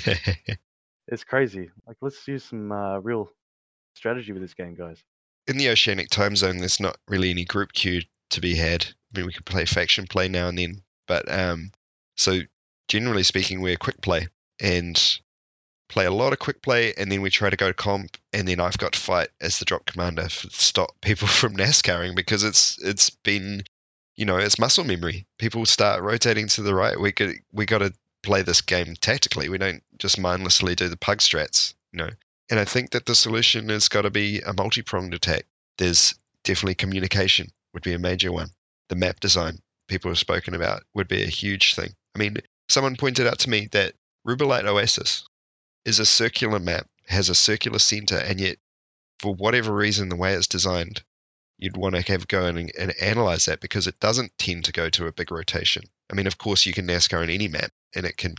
[1.12, 1.70] It's crazy.
[1.88, 3.32] Like, let's use some uh, real
[3.96, 5.04] strategy with this game, guys.
[5.48, 8.86] In the oceanic time zone, there's not really any group queue to be had.
[8.86, 11.72] I mean, we could play faction play now and then, but um,
[12.16, 12.42] so
[12.88, 14.28] generally speaking, we're quick play
[14.60, 15.20] and
[15.90, 18.48] play a lot of quick play, and then we try to go to comp, and
[18.48, 22.44] then I've got to fight as the drop commander to stop people from NASCARing because
[22.44, 23.64] it's it's been,
[24.16, 25.26] you know, it's muscle memory.
[25.38, 27.00] People start rotating to the right.
[27.00, 29.50] We could we got to play this game tactically.
[29.50, 32.10] We don't just mindlessly do the pug strats, you know.
[32.50, 35.46] And I think that the solution has got to be a multi pronged attack.
[35.78, 38.50] There's definitely communication would be a major one.
[38.90, 41.96] The map design people have spoken about would be a huge thing.
[42.16, 42.38] I mean,
[42.70, 43.96] someone pointed out to me that
[44.28, 45.24] Rubellite Oasis
[45.86, 48.58] is a circular map, has a circular center, and yet,
[49.20, 51.04] for whatever reason, the way it's designed,
[51.58, 54.72] you'd want to have go in and, and analyze that because it doesn't tend to
[54.72, 55.84] go to a big rotation.
[56.12, 58.36] I mean, of course, you can NASCAR on any map, and it can.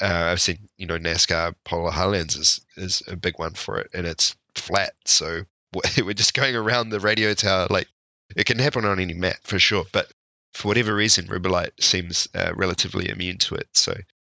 [0.00, 3.90] uh, I've seen, you know, NASCAR Polar Highlands is is a big one for it,
[3.92, 5.42] and it's flat, so
[5.98, 7.66] we're just going around the radio tower.
[7.70, 7.88] Like
[8.36, 10.12] it can happen on any map for sure, but
[10.52, 13.68] for whatever reason, Rubellite seems uh, relatively immune to it.
[13.72, 13.96] So,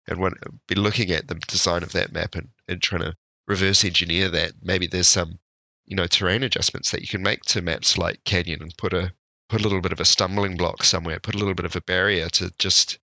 [0.07, 0.37] and want
[0.67, 3.15] be looking at the design of that map and, and trying to
[3.47, 4.53] reverse engineer that.
[4.61, 5.39] Maybe there's some,
[5.85, 9.13] you know, terrain adjustments that you can make to maps like Canyon and put a
[9.49, 11.81] put a little bit of a stumbling block somewhere, put a little bit of a
[11.81, 12.99] barrier to just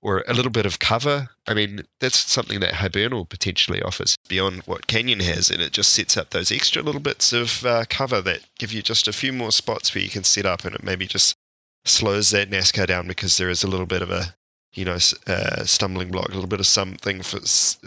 [0.00, 1.28] or a little bit of cover.
[1.46, 5.92] I mean, that's something that Hibernal potentially offers beyond what Canyon has, and it just
[5.92, 9.32] sets up those extra little bits of uh, cover that give you just a few
[9.32, 11.36] more spots where you can set up, and it maybe just
[11.84, 14.34] slows that NASCAR down because there is a little bit of a,
[14.74, 17.38] you know, uh, stumbling block, a little bit of something for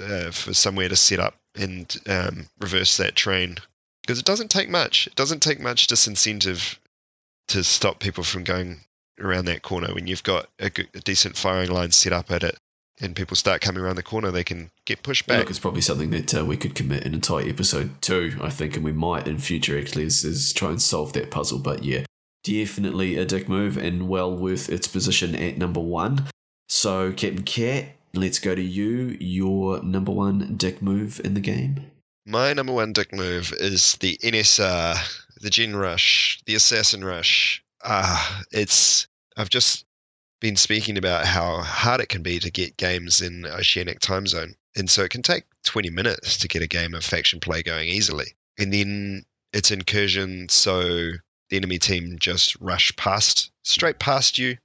[0.02, 3.58] uh, for somewhere to set up and um, reverse that train.
[4.02, 5.08] Because it doesn't take much.
[5.08, 6.78] It doesn't take much disincentive
[7.50, 8.82] to stop people from going
[9.20, 12.44] around that corner when you've got a, good, a decent firing line set up at
[12.44, 12.58] it
[13.02, 15.40] and people start coming around the corner, they can get pushed back.
[15.40, 18.76] Look, it's probably something that uh, we could commit an entire episode to, I think,
[18.76, 21.60] and we might in future actually is, is try and solve that puzzle.
[21.60, 22.06] But yeah,
[22.44, 26.28] definitely a dick move and well worth its position at number one.
[26.70, 29.18] So, Captain Cat, let's go to you.
[29.20, 31.92] Your number one dick move in the game.
[32.26, 34.96] My number one dick move is the NSR,
[35.42, 37.61] the Gen Rush, the Assassin Rush.
[37.84, 39.08] Ah, it's
[39.38, 39.86] I've just
[40.40, 44.56] been speaking about how hard it can be to get games in Oceanic time zone.
[44.76, 47.88] And so it can take 20 minutes to get a game of faction play going
[47.88, 48.36] easily.
[48.58, 49.24] And then
[49.54, 51.12] it's incursion, so
[51.50, 54.58] the enemy team just rush past, straight past you.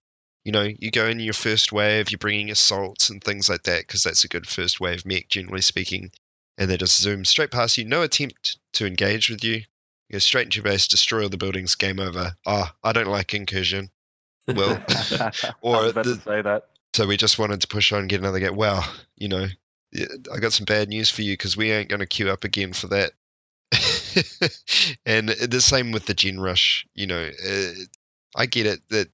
[0.44, 3.80] You know, you go in your first wave, you're bringing assaults and things like that,
[3.80, 6.12] because that's a good first wave mech, generally speaking.
[6.56, 9.62] And they just zoom straight past you, no attempt to engage with you.
[10.08, 12.36] You go straight into your base, destroy all the buildings, game over.
[12.46, 13.90] Ah, oh, I don't like incursion.
[14.46, 14.80] Well,
[15.60, 16.68] or I was about the, say that.
[16.94, 18.56] So we just wanted to push on and get another game.
[18.56, 18.86] Well,
[19.16, 19.46] you know,
[20.32, 22.72] I got some bad news for you because we ain't going to queue up again
[22.72, 23.12] for that.
[25.06, 26.86] and the same with the gen rush.
[26.94, 27.70] You know, uh,
[28.36, 29.08] I get it that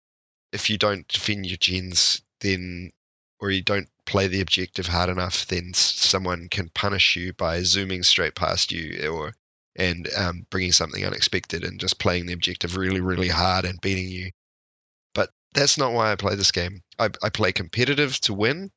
[0.53, 2.93] if you don't defend your gens, then
[3.41, 8.03] or you don't play the objective hard enough, then someone can punish you by zooming
[8.03, 9.33] straight past you or
[9.77, 14.09] and um, bringing something unexpected and just playing the objective really, really hard and beating
[14.09, 14.31] you
[15.15, 16.83] But that's not why I play this game.
[16.99, 18.71] I, I play competitive to win.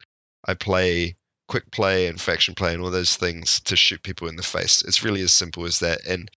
[0.46, 1.16] I play
[1.48, 4.82] quick play and faction play and all those things to shoot people in the face.
[4.82, 6.06] It's really as simple as that.
[6.06, 6.30] And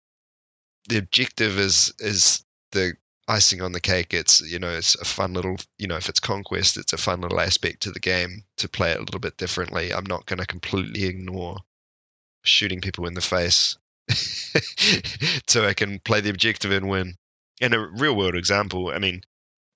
[0.89, 2.93] the objective is is the
[3.27, 4.13] icing on the cake.
[4.13, 7.21] It's you know it's a fun little you know if it's conquest, it's a fun
[7.21, 9.93] little aspect to the game to play it a little bit differently.
[9.93, 11.57] I'm not going to completely ignore
[12.43, 13.77] shooting people in the face
[15.47, 17.15] so I can play the objective and win.
[17.61, 19.21] And a real world example, I mean,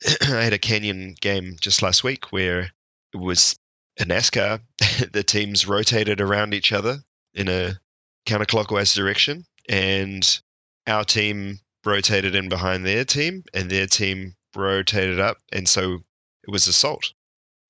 [0.22, 2.72] I had a Canyon game just last week where
[3.14, 3.56] it was
[4.00, 4.62] a NASCAR.
[5.12, 7.00] the teams rotated around each other
[7.34, 7.80] in a
[8.26, 10.42] counterclockwise direction, and
[10.88, 16.04] our team rotated in behind their team, and their team rotated up, and so
[16.44, 17.14] it was assault.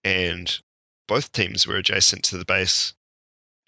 [0.04, 0.60] And
[1.08, 2.94] both teams were adjacent to the base.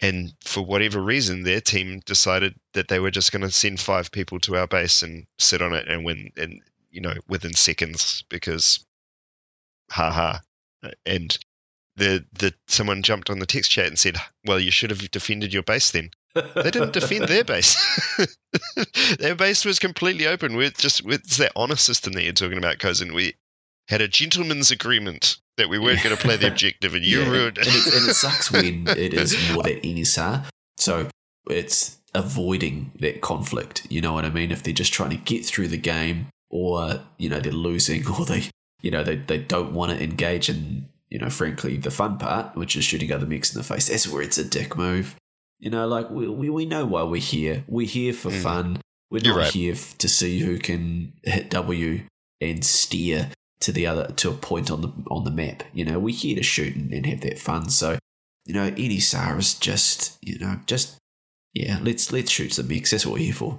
[0.00, 4.10] And for whatever reason, their team decided that they were just going to send five
[4.10, 6.30] people to our base and sit on it and win.
[6.36, 8.84] And you know, within seconds because,
[9.90, 10.38] haha.
[11.06, 11.36] And
[11.96, 15.52] the the someone jumped on the text chat and said, "Well, you should have defended
[15.52, 17.76] your base then." they didn't defend their base.
[19.18, 20.56] their base was completely open.
[20.56, 23.14] With just with that honor system that you're talking about, cousin.
[23.14, 23.34] We
[23.88, 27.30] had a gentleman's agreement that we weren't going to play the objective, and you yeah,
[27.30, 27.66] ruined it.
[27.66, 30.46] And it, and it sucks when it is more that NSR.
[30.78, 31.08] So
[31.48, 33.86] it's avoiding that conflict.
[33.90, 34.50] You know what I mean?
[34.50, 38.24] If they're just trying to get through the game, or you know they're losing or
[38.24, 38.44] they
[38.80, 42.56] you know they, they don't want to engage in you know frankly the fun part
[42.56, 45.16] which is shooting other mechs in the face that's where it's a dick move
[45.58, 48.42] you know like we, we, we know why we're here we're here for mm.
[48.42, 48.80] fun
[49.10, 49.52] we're You're not right.
[49.52, 52.02] here to see who can hit w
[52.40, 53.30] and steer
[53.64, 56.36] to the other to a point on the on the map you know we're here
[56.36, 57.98] to shoot and, and have that fun so
[58.44, 60.98] you know any is just you know just
[61.54, 63.58] yeah let's let's shoot some mechs that's what we're here for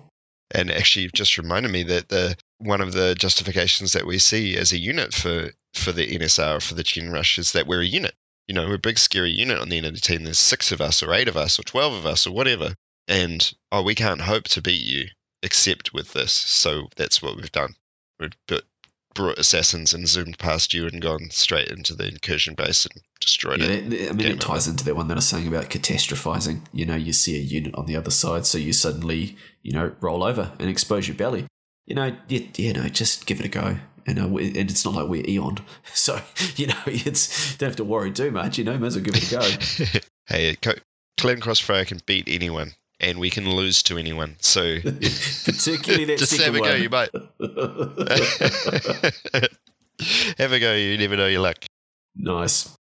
[0.51, 4.71] and actually just reminded me that the one of the justifications that we see as
[4.71, 8.13] a unit for for the NSR for the Gen Rush is that we're a unit.
[8.47, 10.23] You know, we're a big scary unit on the end of the team.
[10.23, 12.75] There's six of us, or eight of us, or twelve of us, or whatever.
[13.07, 15.07] And oh, we can't hope to beat you
[15.41, 16.31] except with this.
[16.31, 17.75] So that's what we've done.
[18.19, 18.31] We've
[19.15, 23.59] brought assassins and zoomed past you and gone straight into the incursion base and destroyed
[23.61, 24.09] Yeah, it.
[24.09, 26.61] I mean, Game it ties into that one that I was saying about catastrophizing.
[26.71, 29.93] You know, you see a unit on the other side, so you suddenly, you know,
[30.01, 31.47] roll over and expose your belly.
[31.87, 33.77] You know, you, you know, just give it a go.
[34.07, 35.57] And, uh, and it's not like we're Eon,
[35.93, 36.21] so
[36.55, 38.59] you know, it's don't have to worry too much.
[38.59, 39.99] You know, may as well give it a go.
[40.27, 40.73] hey, Co-
[41.17, 44.35] Clan Crossfire can beat anyone, and we can lose to anyone.
[44.39, 46.71] So Particularly that just have a go.
[46.71, 46.81] one.
[46.81, 47.09] You might
[50.37, 50.73] have a go.
[50.73, 51.57] You never know your luck.
[52.15, 52.75] nice.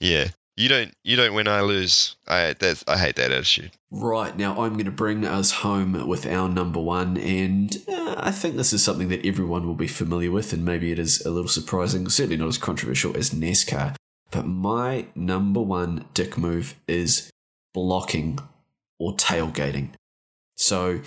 [0.00, 0.92] Yeah, you don't.
[1.04, 1.48] You don't win.
[1.48, 2.16] I lose.
[2.28, 2.84] I that's.
[2.86, 3.70] I hate that attitude.
[3.90, 8.32] Right, now I'm going to bring us home with our number one, and uh, I
[8.32, 11.30] think this is something that everyone will be familiar with, and maybe it is a
[11.30, 13.94] little surprising, certainly not as controversial as NASCAR.
[14.32, 17.30] But my number one dick move is
[17.72, 18.40] blocking
[18.98, 19.90] or tailgating.
[20.56, 21.00] So,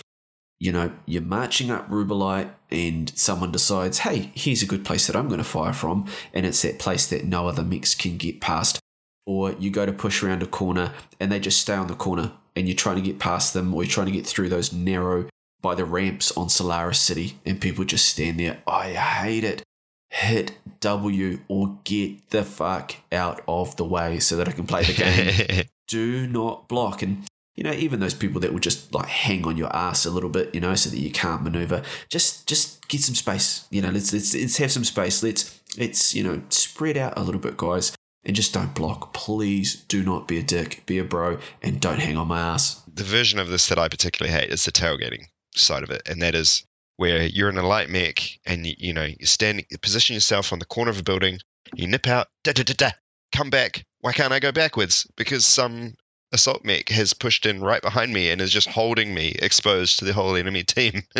[0.59, 5.15] you know, you're marching up Rubellite, and someone decides, hey, here's a good place that
[5.15, 8.41] I'm going to fire from, and it's that place that no other mix can get
[8.41, 8.79] past
[9.27, 12.31] or you go to push around a corner and they just stay on the corner
[12.55, 15.27] and you're trying to get past them or you're trying to get through those narrow
[15.61, 18.59] by the ramps on Solaris City and people just stand there.
[18.65, 19.61] I hate it.
[20.09, 24.83] Hit W or get the fuck out of the way so that I can play
[24.85, 25.65] the game.
[25.87, 27.01] Do not block.
[27.01, 27.25] And,
[27.57, 30.29] you know, even those people that will just like hang on your ass a little
[30.29, 33.67] bit, you know, so that you can't maneuver, just just get some space.
[33.71, 35.21] You know, let's let's, let's have some space.
[35.21, 37.91] Let's let's, you know, spread out a little bit, guys
[38.27, 39.13] and just don't block.
[39.13, 42.83] Please do not be a dick, be a bro, and don't hang on my ass.
[42.93, 46.21] the version of this that I particularly hate is the tailgating side of it, and
[46.21, 46.63] that is
[46.97, 50.51] where you're in a light mech and you, you know you stand, you position yourself
[50.51, 51.39] on the corner of a building,
[51.73, 52.91] you nip out, da da da da,
[53.31, 53.85] come back.
[54.01, 55.07] Why can't I go backwards?
[55.15, 55.95] Because some
[56.31, 60.05] assault mech has pushed in right behind me and is just holding me exposed to
[60.05, 61.03] the whole enemy team.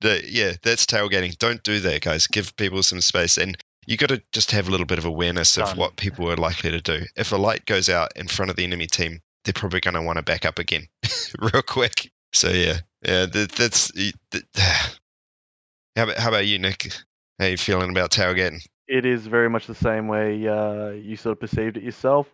[0.00, 1.36] the, yeah, that's tailgating.
[1.38, 2.26] Don't do that, guys.
[2.26, 3.56] Give people some space and.
[3.84, 6.70] You got to just have a little bit of awareness of what people are likely
[6.70, 7.00] to do.
[7.16, 10.02] If a light goes out in front of the enemy team, they're probably going to
[10.02, 10.86] want to back up again
[11.40, 12.08] real quick.
[12.32, 13.90] So yeah, yeah, that, that's.
[14.30, 14.44] That,
[15.96, 16.92] how about how about you, Nick?
[17.40, 18.64] How you feeling about tailgating?
[18.92, 22.28] it is very much the same way uh, you sort of perceived it yourself.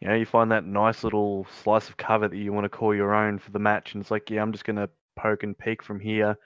[0.00, 2.94] You know, you find that nice little slice of cover that you want to call
[2.94, 5.82] your own for the match, and it's like, yeah, I'm just gonna poke and peek
[5.82, 6.36] from here,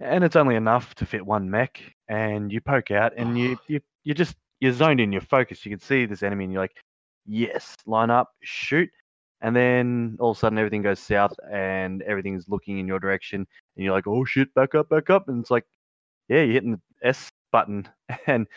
[0.00, 3.80] and it's only enough to fit one mech, and you poke out, and you you
[4.04, 5.64] you just you're zoned in, you're focused.
[5.64, 6.76] You can see this enemy, and you're like,
[7.26, 8.90] yes, line up, shoot,
[9.40, 13.46] and then all of a sudden everything goes south, and everything's looking in your direction,
[13.76, 15.66] and you're like, oh shit, back up, back up, and it's like,
[16.28, 17.88] yeah, you're hitting the S button,
[18.26, 18.48] and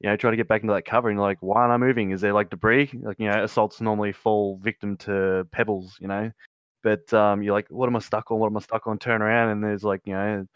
[0.00, 2.10] you know, try to get back into that cover and like, why aren't I moving?
[2.10, 2.90] Is there like debris?
[2.94, 6.30] Like, you know, assaults normally fall victim to pebbles, you know.
[6.82, 8.38] But um, you're like, what am I stuck on?
[8.38, 8.98] What am I stuck on?
[8.98, 10.46] Turn around and there's like, you know,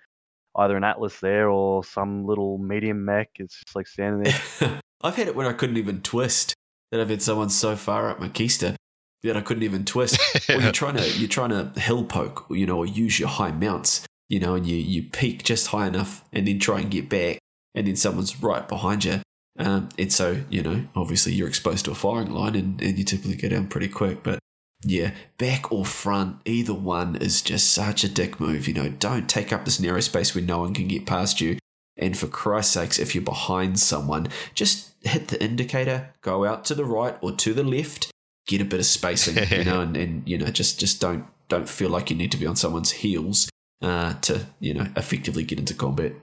[0.56, 3.30] either an Atlas there or some little medium mech.
[3.36, 4.80] It's just like standing there.
[5.02, 6.54] I've had it when I couldn't even twist.
[6.90, 8.74] That I've had someone so far up my keister
[9.22, 10.18] that I couldn't even twist.
[10.50, 13.52] or you're trying to you're trying to hill poke, you know, or use your high
[13.52, 17.08] mounts, you know, and you you peak just high enough and then try and get
[17.08, 17.38] back,
[17.74, 19.20] and then someone's right behind you.
[19.60, 23.04] Um, and so you know, obviously you're exposed to a firing line, and, and you
[23.04, 24.22] typically go down pretty quick.
[24.22, 24.38] But
[24.82, 28.66] yeah, back or front, either one is just such a dick move.
[28.66, 31.58] You know, don't take up this narrow space where no one can get past you.
[31.96, 36.74] And for Christ's sakes, if you're behind someone, just hit the indicator, go out to
[36.74, 38.10] the right or to the left,
[38.46, 41.68] get a bit of spacing, you know, and, and you know, just just don't don't
[41.68, 43.50] feel like you need to be on someone's heels
[43.82, 46.14] uh, to you know effectively get into combat.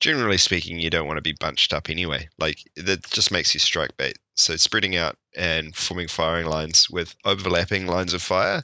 [0.00, 2.28] Generally speaking, you don't want to be bunched up anyway.
[2.38, 4.18] Like that just makes you strike bait.
[4.34, 8.62] So spreading out and forming firing lines with overlapping lines of fire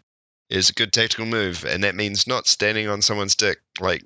[0.53, 3.59] is a good tactical move, and that means not standing on someone's dick.
[3.81, 4.05] Like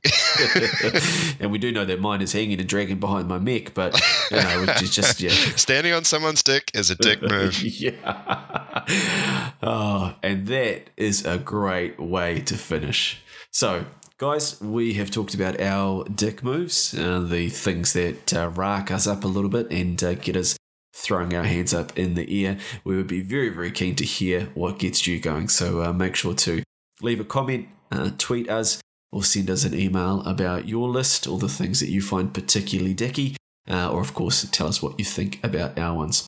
[1.41, 4.01] and we do know that mine is hanging and dragging behind my mech, but
[4.31, 5.31] you know, which is just yeah.
[5.57, 7.61] standing on someone's dick is a dick move.
[7.61, 9.55] yeah.
[9.61, 13.21] Oh, and that is a great way to finish.
[13.51, 13.85] So,
[14.19, 19.07] guys, we have talked about our dick moves, uh, the things that uh, rack us
[19.07, 20.57] up a little bit and uh, get us
[20.95, 22.59] throwing our hands up in the air.
[22.85, 25.49] We would be very, very keen to hear what gets you going.
[25.49, 26.63] So, uh, make sure to
[27.03, 28.81] leave a comment, uh, tweet us,
[29.13, 32.95] or send us an email about your list, or the things that you find particularly
[32.95, 33.37] dicky,
[33.69, 36.27] uh, or of course, tell us what you think about our ones.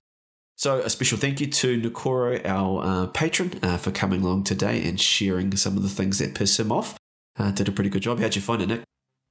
[0.56, 5.56] So, a special thank you to Nakoro, our patron, for coming along today and sharing
[5.56, 6.98] some of the things that piss him off.
[7.38, 8.18] Uh, did a pretty good job.
[8.20, 8.82] How'd you find it, Nick?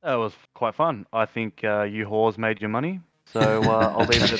[0.03, 1.05] That was quite fun.
[1.11, 3.01] I think uh, you whores made your money.
[3.33, 4.39] So uh, I'll leave it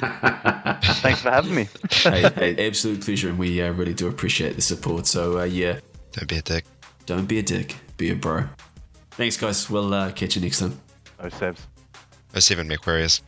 [0.00, 0.80] that.
[1.02, 1.68] Thanks for having me.
[1.90, 5.06] hey, hey, absolute pleasure, and we uh, really do appreciate the support.
[5.06, 5.80] So, uh, yeah,
[6.12, 6.64] Don't be a dick.
[7.04, 8.44] don't be a dick, be a bro.
[9.10, 9.68] Thanks, guys.
[9.68, 10.80] We'll uh, catch you next time.
[11.20, 11.58] Oh, Sebs.
[12.34, 13.20] 07 Mech Warriors.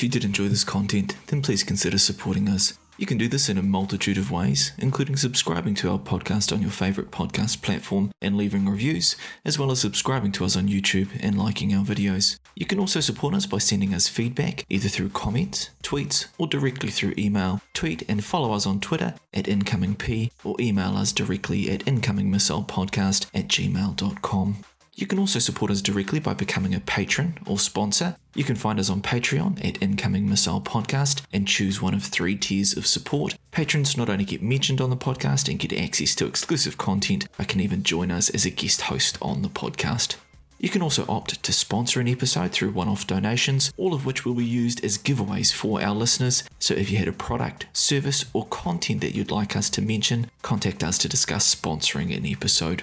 [0.00, 2.72] If you did enjoy this content, then please consider supporting us.
[2.96, 6.62] You can do this in a multitude of ways, including subscribing to our podcast on
[6.62, 11.10] your favourite podcast platform and leaving reviews, as well as subscribing to us on YouTube
[11.20, 12.38] and liking our videos.
[12.54, 16.88] You can also support us by sending us feedback either through comments, tweets, or directly
[16.88, 17.60] through email.
[17.74, 23.48] Tweet and follow us on Twitter at IncomingP or email us directly at incomingmissilepodcast at
[23.48, 24.64] gmail.com.
[25.00, 28.16] You can also support us directly by becoming a patron or sponsor.
[28.34, 32.36] You can find us on Patreon at Incoming Missile Podcast and choose one of three
[32.36, 33.34] tiers of support.
[33.50, 37.48] Patrons not only get mentioned on the podcast and get access to exclusive content, but
[37.48, 40.16] can even join us as a guest host on the podcast.
[40.58, 44.26] You can also opt to sponsor an episode through one off donations, all of which
[44.26, 46.44] will be used as giveaways for our listeners.
[46.58, 50.30] So if you had a product, service, or content that you'd like us to mention,
[50.42, 52.82] contact us to discuss sponsoring an episode.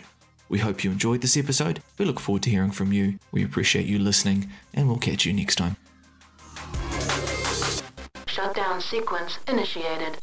[0.50, 1.82] We hope you enjoyed this episode.
[1.98, 3.20] We look forward to hearing from you.
[3.32, 5.76] We appreciate you listening, and we'll catch you next time.
[8.28, 10.14] Shutdown sequence initiated.